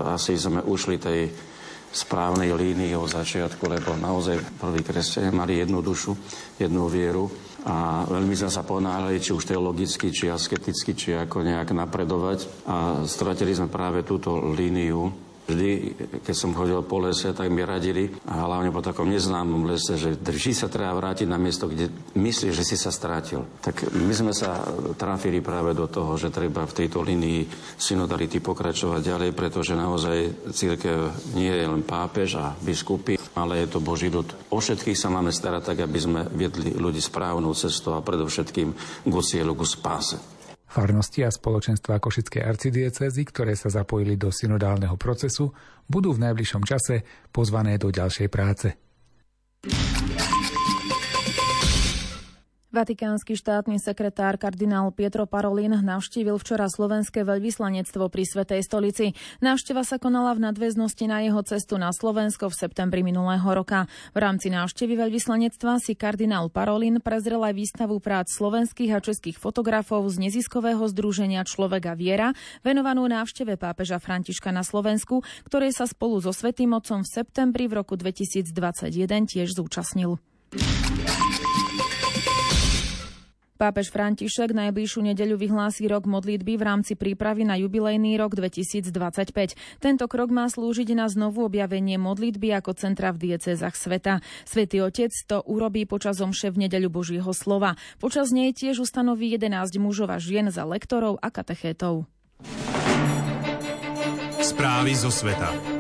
asi 0.06 0.38
sme 0.38 0.64
ušli 0.64 0.96
tej 1.02 1.20
správnej 1.92 2.56
línii 2.56 2.96
od 2.96 3.12
začiatku, 3.12 3.68
lebo 3.68 4.00
naozaj 4.00 4.40
prví 4.60 4.82
kresťania 4.82 5.36
mali 5.36 5.60
jednu 5.60 5.84
dušu, 5.84 6.16
jednu 6.56 6.88
vieru 6.88 7.28
a 7.68 8.08
veľmi 8.10 8.34
sme 8.34 8.50
sa 8.50 8.66
ponáhľali, 8.66 9.22
či 9.22 9.36
už 9.36 9.46
teologicky, 9.46 10.10
či 10.10 10.32
asketicky, 10.32 10.98
či 10.98 11.10
ako 11.14 11.46
nejak 11.46 11.76
napredovať 11.76 12.40
a 12.66 13.06
stratili 13.06 13.54
sme 13.54 13.70
práve 13.70 14.02
túto 14.02 14.34
líniu 14.56 15.31
Vždy, 15.50 15.98
keď 16.22 16.36
som 16.38 16.54
chodil 16.54 16.78
po 16.86 17.02
lese, 17.02 17.34
tak 17.34 17.50
mi 17.50 17.66
radili, 17.66 18.08
a 18.30 18.46
hlavne 18.46 18.70
po 18.70 18.80
takom 18.80 19.10
neznámom 19.10 19.66
lese, 19.68 19.98
že 19.98 20.14
vždy 20.16 20.54
sa 20.54 20.70
treba 20.70 20.94
vrátiť 20.96 21.28
na 21.28 21.42
miesto, 21.42 21.66
kde 21.66 21.90
myslíš, 22.14 22.54
že 22.54 22.68
si 22.68 22.78
sa 22.78 22.94
strátil. 22.94 23.44
Tak 23.60 23.90
my 23.92 24.14
sme 24.14 24.34
sa 24.38 24.62
trafili 24.96 25.42
práve 25.42 25.74
do 25.74 25.90
toho, 25.90 26.14
že 26.16 26.32
treba 26.32 26.64
v 26.70 26.78
tejto 26.86 27.02
linii 27.02 27.50
synodality 27.76 28.40
pokračovať 28.40 29.02
ďalej, 29.02 29.30
pretože 29.34 29.74
naozaj 29.74 30.50
církev 30.54 31.10
nie 31.34 31.52
je 31.52 31.66
len 31.66 31.84
pápež 31.84 32.38
a 32.38 32.54
biskupy, 32.62 33.18
ale 33.36 33.66
je 33.66 33.68
to 33.76 33.84
Boží 33.84 34.08
ľud. 34.14 34.32
O 34.54 34.62
všetkých 34.62 34.98
sa 34.98 35.10
máme 35.10 35.34
starať 35.34 35.74
tak, 35.74 35.80
aby 35.84 36.00
sme 36.00 36.22
viedli 36.32 36.76
ľudí 36.78 37.02
správnou 37.02 37.58
cestou 37.58 37.98
a 37.98 38.06
predovšetkým 38.06 38.70
k 39.04 39.14
cieľu, 39.22 39.54
ku 39.58 39.66
spáse. 39.68 40.41
Farnosti 40.72 41.28
a 41.28 41.30
spoločenstva 41.30 42.00
Košickej 42.00 42.48
arcidiecezy, 42.48 43.28
ktoré 43.28 43.60
sa 43.60 43.68
zapojili 43.68 44.16
do 44.16 44.32
synodálneho 44.32 44.96
procesu, 44.96 45.52
budú 45.84 46.16
v 46.16 46.32
najbližšom 46.32 46.64
čase 46.64 47.04
pozvané 47.36 47.76
do 47.76 47.92
ďalšej 47.92 48.28
práce. 48.32 48.72
Vatikánsky 52.72 53.36
štátny 53.36 53.84
sekretár 53.84 54.40
kardinál 54.40 54.96
Pietro 54.96 55.28
Parolin 55.28 55.76
navštívil 55.84 56.40
včera 56.40 56.72
slovenské 56.72 57.28
veľvyslanectvo 57.28 58.08
pri 58.08 58.24
Svetej 58.24 58.64
stolici. 58.64 59.12
Návšteva 59.44 59.84
sa 59.84 60.00
konala 60.00 60.32
v 60.32 60.48
nadväznosti 60.48 61.04
na 61.04 61.20
jeho 61.20 61.44
cestu 61.44 61.76
na 61.76 61.92
Slovensko 61.92 62.48
v 62.48 62.56
septembri 62.56 63.04
minulého 63.04 63.44
roka. 63.44 63.92
V 64.16 64.24
rámci 64.24 64.48
návštevy 64.48 65.04
veľvyslanectva 65.04 65.84
si 65.84 66.00
kardinál 66.00 66.48
Parolin 66.48 67.04
prezrel 67.04 67.44
aj 67.44 67.60
výstavu 67.60 68.00
prác 68.00 68.32
slovenských 68.32 68.96
a 68.96 69.04
českých 69.04 69.36
fotografov 69.36 70.08
z 70.08 70.32
neziskového 70.32 70.88
združenia 70.88 71.44
Človek 71.44 71.92
a 71.92 71.94
viera, 72.00 72.32
venovanú 72.64 73.04
návšteve 73.04 73.60
pápeža 73.60 74.00
Františka 74.00 74.56
na 74.56 74.64
Slovensku, 74.64 75.28
ktoré 75.44 75.76
sa 75.76 75.84
spolu 75.92 76.24
so 76.24 76.32
Svetým 76.32 76.72
Otcom 76.72 77.04
v 77.04 77.20
septembri 77.20 77.68
v 77.68 77.84
roku 77.84 78.00
2021 78.00 78.48
tiež 79.28 79.60
zúčastnil. 79.60 80.24
Pápež 83.62 83.94
František 83.94 84.58
najbližšiu 84.58 85.14
nedeľu 85.14 85.38
vyhlási 85.38 85.86
rok 85.86 86.10
modlitby 86.10 86.58
v 86.58 86.64
rámci 86.66 86.98
prípravy 86.98 87.46
na 87.46 87.62
jubilejný 87.62 88.18
rok 88.18 88.34
2025. 88.34 88.90
Tento 89.78 90.06
krok 90.10 90.34
má 90.34 90.50
slúžiť 90.50 90.98
na 90.98 91.06
znovu 91.06 91.46
objavenie 91.46 92.02
modlitby 92.02 92.58
ako 92.58 92.74
centra 92.74 93.14
v 93.14 93.30
diecezach 93.30 93.78
sveta. 93.78 94.26
Svetý 94.50 94.82
Otec 94.82 95.14
to 95.30 95.46
urobí 95.46 95.86
počas 95.86 96.18
omše 96.26 96.50
v 96.50 96.66
nedeľu 96.66 96.90
Božieho 96.90 97.30
slova. 97.38 97.78
Počas 98.02 98.34
nej 98.34 98.50
tiež 98.50 98.82
ustanoví 98.82 99.30
11 99.30 99.78
mužov 99.78 100.10
a 100.10 100.18
žien 100.18 100.50
za 100.50 100.66
lektorov 100.66 101.22
a 101.22 101.30
katechétov. 101.30 102.10
Správy 104.42 104.98
zo 104.98 105.14
sveta. 105.14 105.71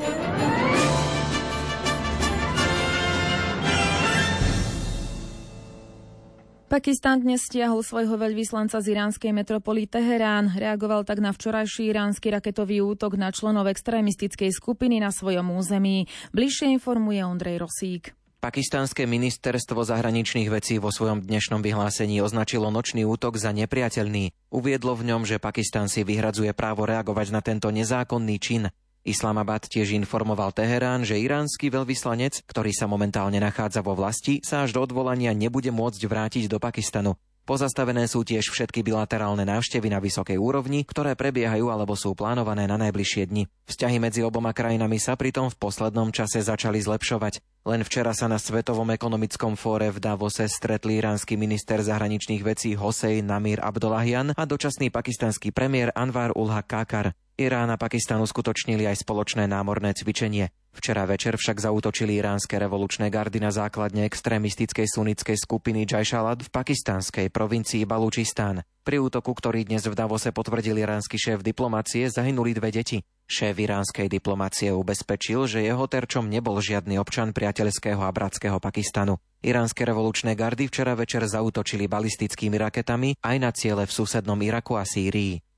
Pakistan 6.71 7.19
dnes 7.19 7.51
stiahol 7.51 7.83
svojho 7.83 8.15
veľvyslanca 8.15 8.79
z 8.79 8.95
iránskej 8.95 9.35
metropoly 9.35 9.91
Teherán. 9.91 10.55
Reagoval 10.55 11.03
tak 11.03 11.19
na 11.19 11.35
včorajší 11.35 11.91
iránsky 11.91 12.31
raketový 12.31 12.79
útok 12.79 13.19
na 13.19 13.27
členov 13.35 13.67
extrémistickej 13.67 14.55
skupiny 14.55 15.03
na 15.03 15.11
svojom 15.11 15.51
území. 15.51 16.07
Bližšie 16.31 16.71
informuje 16.71 17.27
Ondrej 17.27 17.59
Rosík. 17.59 18.15
Pakistanské 18.39 19.03
ministerstvo 19.03 19.83
zahraničných 19.83 20.47
vecí 20.47 20.79
vo 20.79 20.95
svojom 20.95 21.19
dnešnom 21.19 21.59
vyhlásení 21.59 22.23
označilo 22.23 22.71
nočný 22.71 23.03
útok 23.03 23.35
za 23.35 23.51
nepriateľný. 23.51 24.31
Uviedlo 24.55 24.95
v 24.95 25.11
ňom, 25.11 25.27
že 25.27 25.43
Pakistan 25.43 25.91
si 25.91 26.07
vyhradzuje 26.07 26.55
právo 26.55 26.87
reagovať 26.87 27.35
na 27.35 27.43
tento 27.43 27.67
nezákonný 27.67 28.35
čin. 28.39 28.71
Islamabad 29.01 29.65
tiež 29.65 29.97
informoval 29.97 30.53
Teherán, 30.53 31.01
že 31.01 31.17
iránsky 31.17 31.73
veľvyslanec, 31.73 32.45
ktorý 32.45 32.69
sa 32.69 32.85
momentálne 32.85 33.41
nachádza 33.41 33.81
vo 33.81 33.97
vlasti, 33.97 34.45
sa 34.45 34.61
až 34.61 34.77
do 34.77 34.85
odvolania 34.85 35.33
nebude 35.33 35.73
môcť 35.73 36.01
vrátiť 36.05 36.45
do 36.45 36.61
Pakistanu. 36.61 37.17
Pozastavené 37.41 38.05
sú 38.05 38.21
tiež 38.21 38.53
všetky 38.53 38.85
bilaterálne 38.85 39.41
návštevy 39.41 39.89
na 39.89 39.97
vysokej 39.97 40.37
úrovni, 40.37 40.85
ktoré 40.85 41.17
prebiehajú 41.17 41.73
alebo 41.73 41.97
sú 41.97 42.13
plánované 42.13 42.69
na 42.69 42.77
najbližšie 42.77 43.27
dni. 43.33 43.49
Vzťahy 43.65 43.97
medzi 43.97 44.21
oboma 44.21 44.53
krajinami 44.53 45.01
sa 45.01 45.17
pritom 45.17 45.49
v 45.49 45.57
poslednom 45.57 46.13
čase 46.13 46.37
začali 46.37 46.77
zlepšovať. 46.77 47.41
Len 47.65 47.81
včera 47.81 48.13
sa 48.13 48.29
na 48.29 48.37
Svetovom 48.37 48.93
ekonomickom 48.93 49.57
fóre 49.57 49.89
v 49.89 49.97
Davose 49.97 50.45
stretli 50.45 51.01
iránsky 51.01 51.33
minister 51.33 51.81
zahraničných 51.81 52.45
vecí 52.45 52.77
Hosej 52.77 53.25
Namir 53.25 53.57
Abdollahian 53.57 54.37
a 54.37 54.43
dočasný 54.45 54.93
pakistanský 54.93 55.49
premiér 55.49 55.89
Anwar 55.97 56.37
Ulha 56.37 56.61
Kakar. 56.61 57.17
Irán 57.39 57.71
a 57.71 57.77
Pakistan 57.79 58.19
uskutočnili 58.19 58.83
aj 58.87 59.07
spoločné 59.07 59.47
námorné 59.47 59.95
cvičenie. 59.95 60.51
Včera 60.71 61.03
večer 61.03 61.35
však 61.35 61.59
zautočili 61.59 62.15
iránske 62.15 62.55
revolučné 62.55 63.11
gardy 63.11 63.43
na 63.43 63.51
základne 63.51 64.07
extrémistickej 64.07 64.87
sunnickej 64.87 65.35
skupiny 65.35 65.83
Jaišalat 65.83 66.47
v 66.47 66.49
pakistanskej 66.51 67.27
provincii 67.27 67.83
Balučistán. 67.83 68.63
Pri 68.81 68.97
útoku, 69.03 69.35
ktorý 69.35 69.67
dnes 69.67 69.83
v 69.83 69.93
Davose 69.93 70.31
potvrdil 70.31 70.79
iránsky 70.79 71.19
šéf 71.19 71.43
diplomácie, 71.43 72.07
zahynuli 72.07 72.55
dve 72.55 72.71
deti. 72.71 73.03
Šéf 73.27 73.59
iránskej 73.59 74.07
diplomácie 74.07 74.71
ubezpečil, 74.71 75.43
že 75.47 75.63
jeho 75.63 75.87
terčom 75.87 76.27
nebol 76.27 76.59
žiadny 76.59 76.99
občan 76.99 77.35
priateľského 77.35 77.99
a 77.99 78.11
bratského 78.11 78.59
Pakistanu. 78.59 79.19
Iránske 79.43 79.83
revolučné 79.83 80.39
gardy 80.39 80.71
včera 80.71 80.95
večer 80.95 81.27
zautočili 81.27 81.87
balistickými 81.87 82.55
raketami 82.55 83.19
aj 83.19 83.35
na 83.39 83.51
ciele 83.51 83.83
v 83.83 83.91
susednom 83.91 84.39
Iraku 84.39 84.79
a 84.79 84.87
Sýrii. 84.87 85.50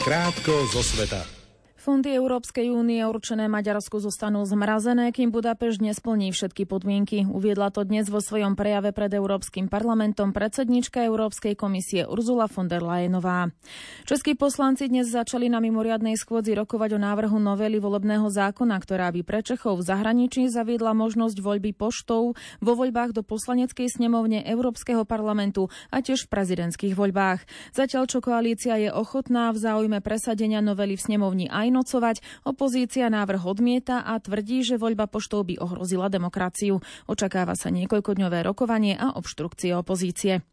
Krátko 0.00 0.64
zo 0.72 0.82
sveta. 0.82 1.39
Fondy 1.80 2.12
Európskej 2.12 2.68
únie 2.68 3.00
určené 3.00 3.48
Maďarsku 3.48 4.04
zostanú 4.04 4.44
zmrazené, 4.44 5.16
kým 5.16 5.32
Budapešť 5.32 5.80
nesplní 5.80 6.28
všetky 6.28 6.68
podmienky. 6.68 7.24
Uviedla 7.24 7.72
to 7.72 7.88
dnes 7.88 8.12
vo 8.12 8.20
svojom 8.20 8.52
prejave 8.52 8.92
pred 8.92 9.08
Európskym 9.08 9.72
parlamentom 9.72 10.36
predsednička 10.36 11.00
Európskej 11.00 11.56
komisie 11.56 12.04
Urzula 12.04 12.52
von 12.52 12.68
der 12.68 12.84
Leyenová. 12.84 13.48
Českí 14.04 14.36
poslanci 14.36 14.92
dnes 14.92 15.08
začali 15.08 15.48
na 15.48 15.56
mimoriadnej 15.56 16.20
schôdzi 16.20 16.52
rokovať 16.52 16.94
o 16.94 17.00
návrhu 17.00 17.40
novely 17.40 17.80
volebného 17.80 18.28
zákona, 18.28 18.76
ktorá 18.76 19.08
by 19.16 19.24
pre 19.24 19.40
Čechov 19.40 19.80
v 19.80 19.88
zahraničí 19.88 20.52
zaviedla 20.52 20.92
možnosť 20.92 21.40
voľby 21.40 21.72
poštou 21.72 22.36
vo 22.60 22.72
voľbách 22.76 23.16
do 23.16 23.24
poslaneckej 23.24 23.88
snemovne 23.88 24.44
Európskeho 24.44 25.08
parlamentu 25.08 25.72
a 25.88 26.04
tiež 26.04 26.28
v 26.28 26.32
prezidentských 26.44 26.92
voľbách. 26.92 27.72
Zatiaľ, 27.72 28.04
čo 28.04 28.20
koalícia 28.20 28.76
je 28.76 28.92
ochotná 28.92 29.48
v 29.56 29.64
záujme 29.64 30.04
presadenia 30.04 30.60
novely 30.60 31.00
v 31.00 31.08
snemovni 31.08 31.48
aj 31.48 31.69
nocovať. 31.70 32.44
Opozícia 32.44 33.08
návrh 33.08 33.46
odmieta 33.46 34.02
a 34.02 34.18
tvrdí, 34.18 34.66
že 34.66 34.76
voľba 34.76 35.08
poštou 35.08 35.46
by 35.46 35.56
ohrozila 35.62 36.12
demokraciu. 36.12 36.82
Očakáva 37.08 37.56
sa 37.56 37.72
niekoľkodňové 37.72 38.44
rokovanie 38.44 38.98
a 38.98 39.16
obštrukcie 39.16 39.72
opozície. 39.72 40.44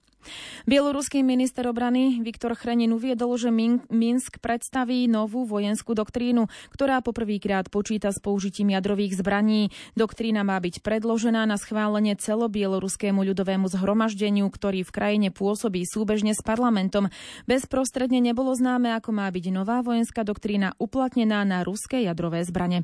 Bieloruský 0.68 1.24
minister 1.24 1.64
obrany 1.72 2.20
Viktor 2.20 2.52
Chrenin 2.52 2.92
uviedol, 2.92 3.40
že 3.40 3.48
Minsk 3.88 4.44
predstaví 4.44 5.08
novú 5.08 5.48
vojenskú 5.48 5.96
doktrínu, 5.96 6.52
ktorá 6.76 7.00
poprvýkrát 7.00 7.72
počíta 7.72 8.12
s 8.12 8.20
použitím 8.20 8.76
jadrových 8.76 9.16
zbraní. 9.16 9.72
Doktrína 9.96 10.44
má 10.44 10.60
byť 10.60 10.84
predložená 10.84 11.48
na 11.48 11.56
schválenie 11.56 12.20
celobieloruskému 12.20 13.24
ľudovému 13.24 13.72
zhromaždeniu, 13.72 14.52
ktorý 14.52 14.84
v 14.84 14.92
krajine 14.92 15.30
pôsobí 15.32 15.88
súbežne 15.88 16.36
s 16.36 16.44
parlamentom. 16.44 17.08
Bezprostredne 17.48 18.20
nebolo 18.20 18.52
známe, 18.52 18.92
ako 19.00 19.16
má 19.16 19.32
byť 19.32 19.46
nová 19.56 19.80
vojenská 19.80 20.28
doktrína 20.28 20.76
uplatnená 20.82 21.48
na 21.48 21.64
ruské 21.64 22.04
jadrové 22.04 22.44
zbrane. 22.44 22.84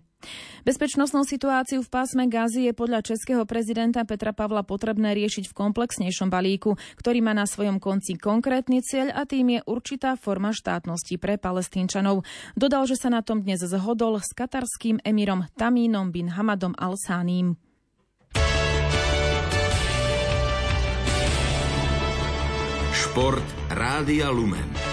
Bezpečnostnú 0.64 1.28
situáciu 1.28 1.84
v 1.84 1.92
pásme 1.92 2.32
Gazy 2.32 2.72
je 2.72 2.74
podľa 2.76 3.04
českého 3.04 3.44
prezidenta 3.44 4.08
Petra 4.08 4.32
Pavla 4.32 4.64
potrebné 4.64 5.12
riešiť 5.12 5.52
v 5.52 5.58
komplexnejšom 5.58 6.32
balíku, 6.32 6.80
ktorý 6.96 7.20
má 7.24 7.32
na 7.32 7.48
svojom 7.48 7.80
konci 7.80 8.20
konkrétny 8.20 8.84
cieľ 8.84 9.16
a 9.16 9.24
tým 9.24 9.58
je 9.58 9.60
určitá 9.64 10.20
forma 10.20 10.52
štátnosti 10.52 11.16
pre 11.16 11.40
palestínčanov. 11.40 12.28
Dodal, 12.60 12.84
že 12.86 13.00
sa 13.00 13.08
na 13.08 13.24
tom 13.24 13.42
dnes 13.42 13.64
zhodol 13.64 14.20
s 14.20 14.36
katarským 14.36 15.00
emírom 15.02 15.48
Tamínom 15.56 16.12
bin 16.12 16.30
Hamadom 16.30 16.76
al-Sáním. 16.76 17.56
Šport 22.94 23.46
Rádia 23.72 24.30
Lumen. 24.30 24.93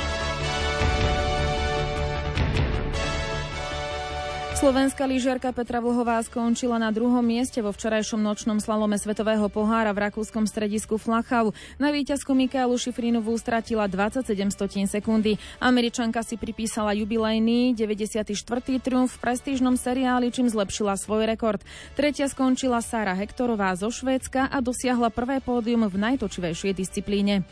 Slovenská 4.60 5.08
lyžiarka 5.08 5.56
Petra 5.56 5.80
Vlhová 5.80 6.20
skončila 6.20 6.76
na 6.76 6.92
druhom 6.92 7.24
mieste 7.24 7.64
vo 7.64 7.72
včerajšom 7.72 8.20
nočnom 8.20 8.60
slalome 8.60 9.00
Svetového 9.00 9.48
pohára 9.48 9.88
v 9.96 10.04
rakúskom 10.04 10.44
stredisku 10.44 11.00
Flachau. 11.00 11.56
Na 11.80 11.88
víťazku 11.88 12.36
Mikálu 12.36 12.76
Šifrinovú 12.76 13.32
stratila 13.40 13.88
27 13.88 14.36
stotín 14.52 14.84
sekundy. 14.84 15.40
Američanka 15.64 16.20
si 16.20 16.36
pripísala 16.36 16.92
jubilejný 16.92 17.72
94. 17.72 18.36
triumf 18.84 19.16
v 19.16 19.22
prestížnom 19.24 19.80
seriáli, 19.80 20.28
čím 20.28 20.52
zlepšila 20.52 21.00
svoj 21.00 21.24
rekord. 21.24 21.64
Tretia 21.96 22.28
skončila 22.28 22.84
Sara 22.84 23.16
Hektorová 23.16 23.72
zo 23.80 23.88
Švédska 23.88 24.44
a 24.44 24.60
dosiahla 24.60 25.08
prvé 25.08 25.40
pódium 25.40 25.88
v 25.88 25.96
najtočivejšej 25.96 26.76
disciplíne. 26.76 27.48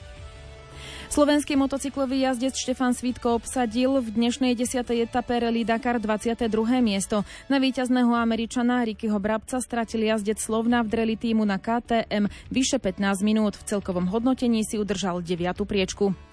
Slovenský 1.09 1.57
motocyklový 1.57 2.21
jazdec 2.21 2.53
Štefan 2.53 2.93
Svítko 2.93 3.41
obsadil 3.41 3.97
v 3.97 4.13
dnešnej 4.13 4.53
10. 4.53 4.85
etape 4.93 5.41
Rally 5.41 5.65
Dakar 5.65 5.97
22. 5.97 6.53
miesto. 6.85 7.25
Na 7.49 7.57
víťazného 7.57 8.13
Američana 8.13 8.85
Rickyho 8.85 9.17
Brabca 9.17 9.57
stratil 9.65 10.05
jazdec 10.05 10.37
Slovna 10.37 10.85
v 10.85 10.93
dreli 10.93 11.17
týmu 11.17 11.49
na 11.49 11.57
KTM 11.57 12.29
vyše 12.53 12.77
15 12.77 13.25
minút. 13.25 13.57
V 13.57 13.73
celkovom 13.73 14.05
hodnotení 14.05 14.69
si 14.69 14.77
udržal 14.77 15.25
9. 15.25 15.65
priečku. 15.65 16.28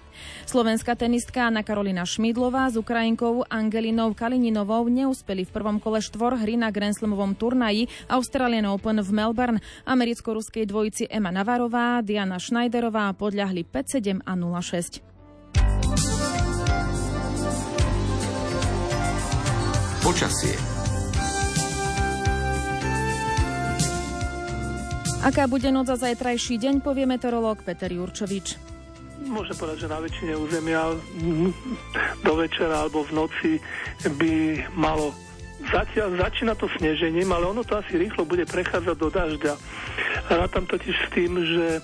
Slovenská 0.46 0.94
tenistka 0.94 1.50
Anna 1.50 1.66
Karolina 1.66 2.06
Šmidlová 2.06 2.70
s 2.70 2.78
Ukrajinkou 2.78 3.42
Angelinou 3.50 4.14
Kalininovou 4.14 4.86
neúspeli 4.86 5.42
v 5.42 5.50
prvom 5.50 5.82
kole 5.82 5.98
štvor 5.98 6.38
hry 6.38 6.54
na 6.54 6.70
Grand 6.70 6.94
Slamovom 6.94 7.34
turnaji 7.34 7.90
Australian 8.06 8.70
Open 8.70 9.02
v 9.02 9.10
Melbourne. 9.10 9.58
Americko-ruskej 9.84 10.70
dvojici 10.70 11.10
Emma 11.10 11.34
Navarová, 11.34 11.98
Diana 12.06 12.38
Schneiderová 12.38 13.10
podľahli 13.18 13.66
5-7 13.66 14.22
a 14.22 14.32
0-6. 14.38 15.02
Počasie. 20.06 20.54
Aká 25.26 25.50
bude 25.50 25.66
noc 25.74 25.90
za 25.90 25.98
zajtrajší 25.98 26.62
deň, 26.62 26.74
povie 26.86 27.02
meteorológ 27.10 27.66
Peter 27.66 27.90
Jurčovič 27.90 28.75
môžem 29.28 29.56
povedať, 29.58 29.86
že 29.86 29.92
na 29.92 29.98
väčšine 30.02 30.34
územia 30.38 30.82
do 32.26 32.32
večera 32.38 32.86
alebo 32.86 33.04
v 33.06 33.12
noci 33.14 33.52
by 34.18 34.64
malo 34.74 35.14
Zatiaľ 35.56 36.20
začína 36.20 36.52
to 36.54 36.68
snežením, 36.76 37.32
ale 37.32 37.48
ono 37.48 37.64
to 37.64 37.80
asi 37.80 37.96
rýchlo 37.96 38.28
bude 38.28 38.44
prechádzať 38.44 38.96
do 39.00 39.08
dažďa. 39.08 39.54
Rátam 40.28 40.68
totiž 40.68 40.94
s 40.94 41.08
tým, 41.10 41.32
že 41.42 41.80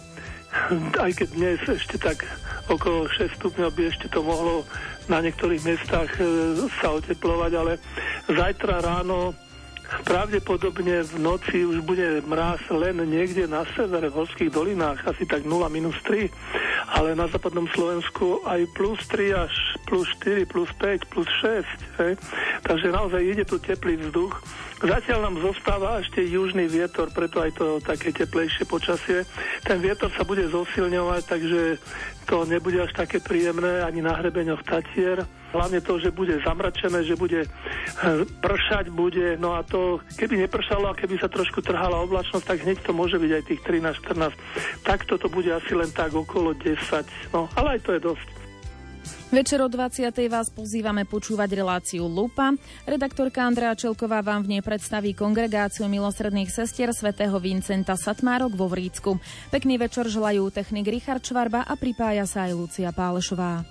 aj 1.00 1.11
keď 1.16 1.28
dnes 1.33 1.61
ešte 1.64 1.96
tak 1.96 2.20
okolo 2.68 3.09
6 3.09 3.40
stupňov 3.40 3.70
by 3.72 3.83
ešte 3.88 4.07
to 4.12 4.20
mohlo 4.20 4.68
na 5.09 5.24
niektorých 5.24 5.64
miestach 5.64 6.09
e, 6.20 6.22
sa 6.78 6.94
oteplovať, 6.94 7.52
ale 7.57 7.72
zajtra 8.28 8.85
ráno 8.85 9.33
Pravdepodobne 10.02 11.05
v 11.05 11.14
noci 11.20 11.68
už 11.68 11.85
bude 11.85 12.24
mráz 12.24 12.64
len 12.72 13.05
niekde 13.05 13.44
na 13.44 13.68
severe, 13.76 14.09
v 14.09 14.24
horských 14.24 14.50
dolinách, 14.50 15.05
asi 15.05 15.28
tak 15.28 15.44
0 15.44 15.68
minus 15.68 15.96
3, 16.09 16.33
ale 16.96 17.12
na 17.12 17.28
západnom 17.28 17.68
Slovensku 17.70 18.44
aj 18.48 18.64
plus 18.72 19.00
3 19.09 19.44
až 19.46 19.52
plus 19.85 20.09
4, 20.24 20.48
plus 20.48 20.70
5, 20.81 21.12
plus 21.12 21.28
6. 21.44 21.64
Hej. 22.00 22.12
Takže 22.64 22.88
naozaj 22.88 23.20
ide 23.22 23.44
tu 23.44 23.61
teplý 23.61 24.00
vzduch. 24.00 24.35
Zatiaľ 24.83 25.31
nám 25.31 25.37
zostáva 25.38 26.02
ešte 26.02 26.26
južný 26.26 26.66
vietor, 26.66 27.07
preto 27.14 27.38
aj 27.38 27.55
to 27.55 27.78
také 27.78 28.11
teplejšie 28.11 28.66
počasie. 28.66 29.22
Ten 29.62 29.78
vietor 29.78 30.11
sa 30.11 30.26
bude 30.26 30.42
zosilňovať, 30.50 31.22
takže 31.22 31.61
to 32.26 32.44
nebude 32.46 32.78
až 32.82 32.92
také 32.94 33.18
príjemné 33.18 33.82
ani 33.82 34.00
na 34.02 34.16
hrebeňoch 34.18 34.62
Tatier 34.62 35.24
hlavne 35.52 35.85
to, 35.85 36.00
že 36.00 36.11
bude 36.11 36.40
zamračené, 36.40 37.04
že 37.04 37.14
bude 37.14 37.44
e, 37.44 37.48
pršať 38.40 38.88
bude, 38.88 39.37
no 39.37 39.52
a 39.54 39.61
to, 39.61 40.00
keby 40.16 40.40
nepršalo 40.48 40.88
a 40.88 40.96
keby 40.96 41.20
sa 41.20 41.28
trošku 41.28 41.61
trhala 41.61 42.00
oblačnosť, 42.02 42.44
tak 42.48 42.64
hneď 42.64 42.80
to 42.80 42.96
môže 42.96 43.20
byť 43.20 43.30
aj 43.30 43.42
tých 43.44 43.61
13-14. 43.61 44.32
Takto 44.82 45.20
to 45.20 45.28
bude 45.28 45.52
asi 45.52 45.76
len 45.76 45.92
tak 45.92 46.16
okolo 46.16 46.56
10, 46.56 47.37
no 47.37 47.52
ale 47.54 47.78
aj 47.78 47.80
to 47.85 47.90
je 47.92 48.00
dosť. 48.00 48.41
Večer 49.33 49.64
o 49.64 49.68
20. 49.73 50.12
vás 50.29 50.53
pozývame 50.53 51.09
počúvať 51.09 51.57
reláciu 51.57 52.05
Lupa. 52.05 52.53
Redaktorka 52.85 53.40
Andrea 53.49 53.73
Čelková 53.73 54.21
vám 54.21 54.45
v 54.45 54.53
nej 54.53 54.61
predstaví 54.61 55.16
kongregáciu 55.16 55.88
milosredných 55.88 56.53
sestier 56.53 56.92
svätého 56.92 57.33
Vincenta 57.40 57.97
Satmárok 57.97 58.53
vo 58.53 58.68
Vrícku. 58.68 59.16
Pekný 59.49 59.81
večer 59.81 60.05
želajú 60.12 60.53
technik 60.53 60.85
Richard 60.85 61.25
Čvarba 61.25 61.64
a 61.64 61.73
pripája 61.81 62.29
sa 62.29 62.45
aj 62.45 62.53
Lucia 62.53 62.92
Pálešová. 62.92 63.64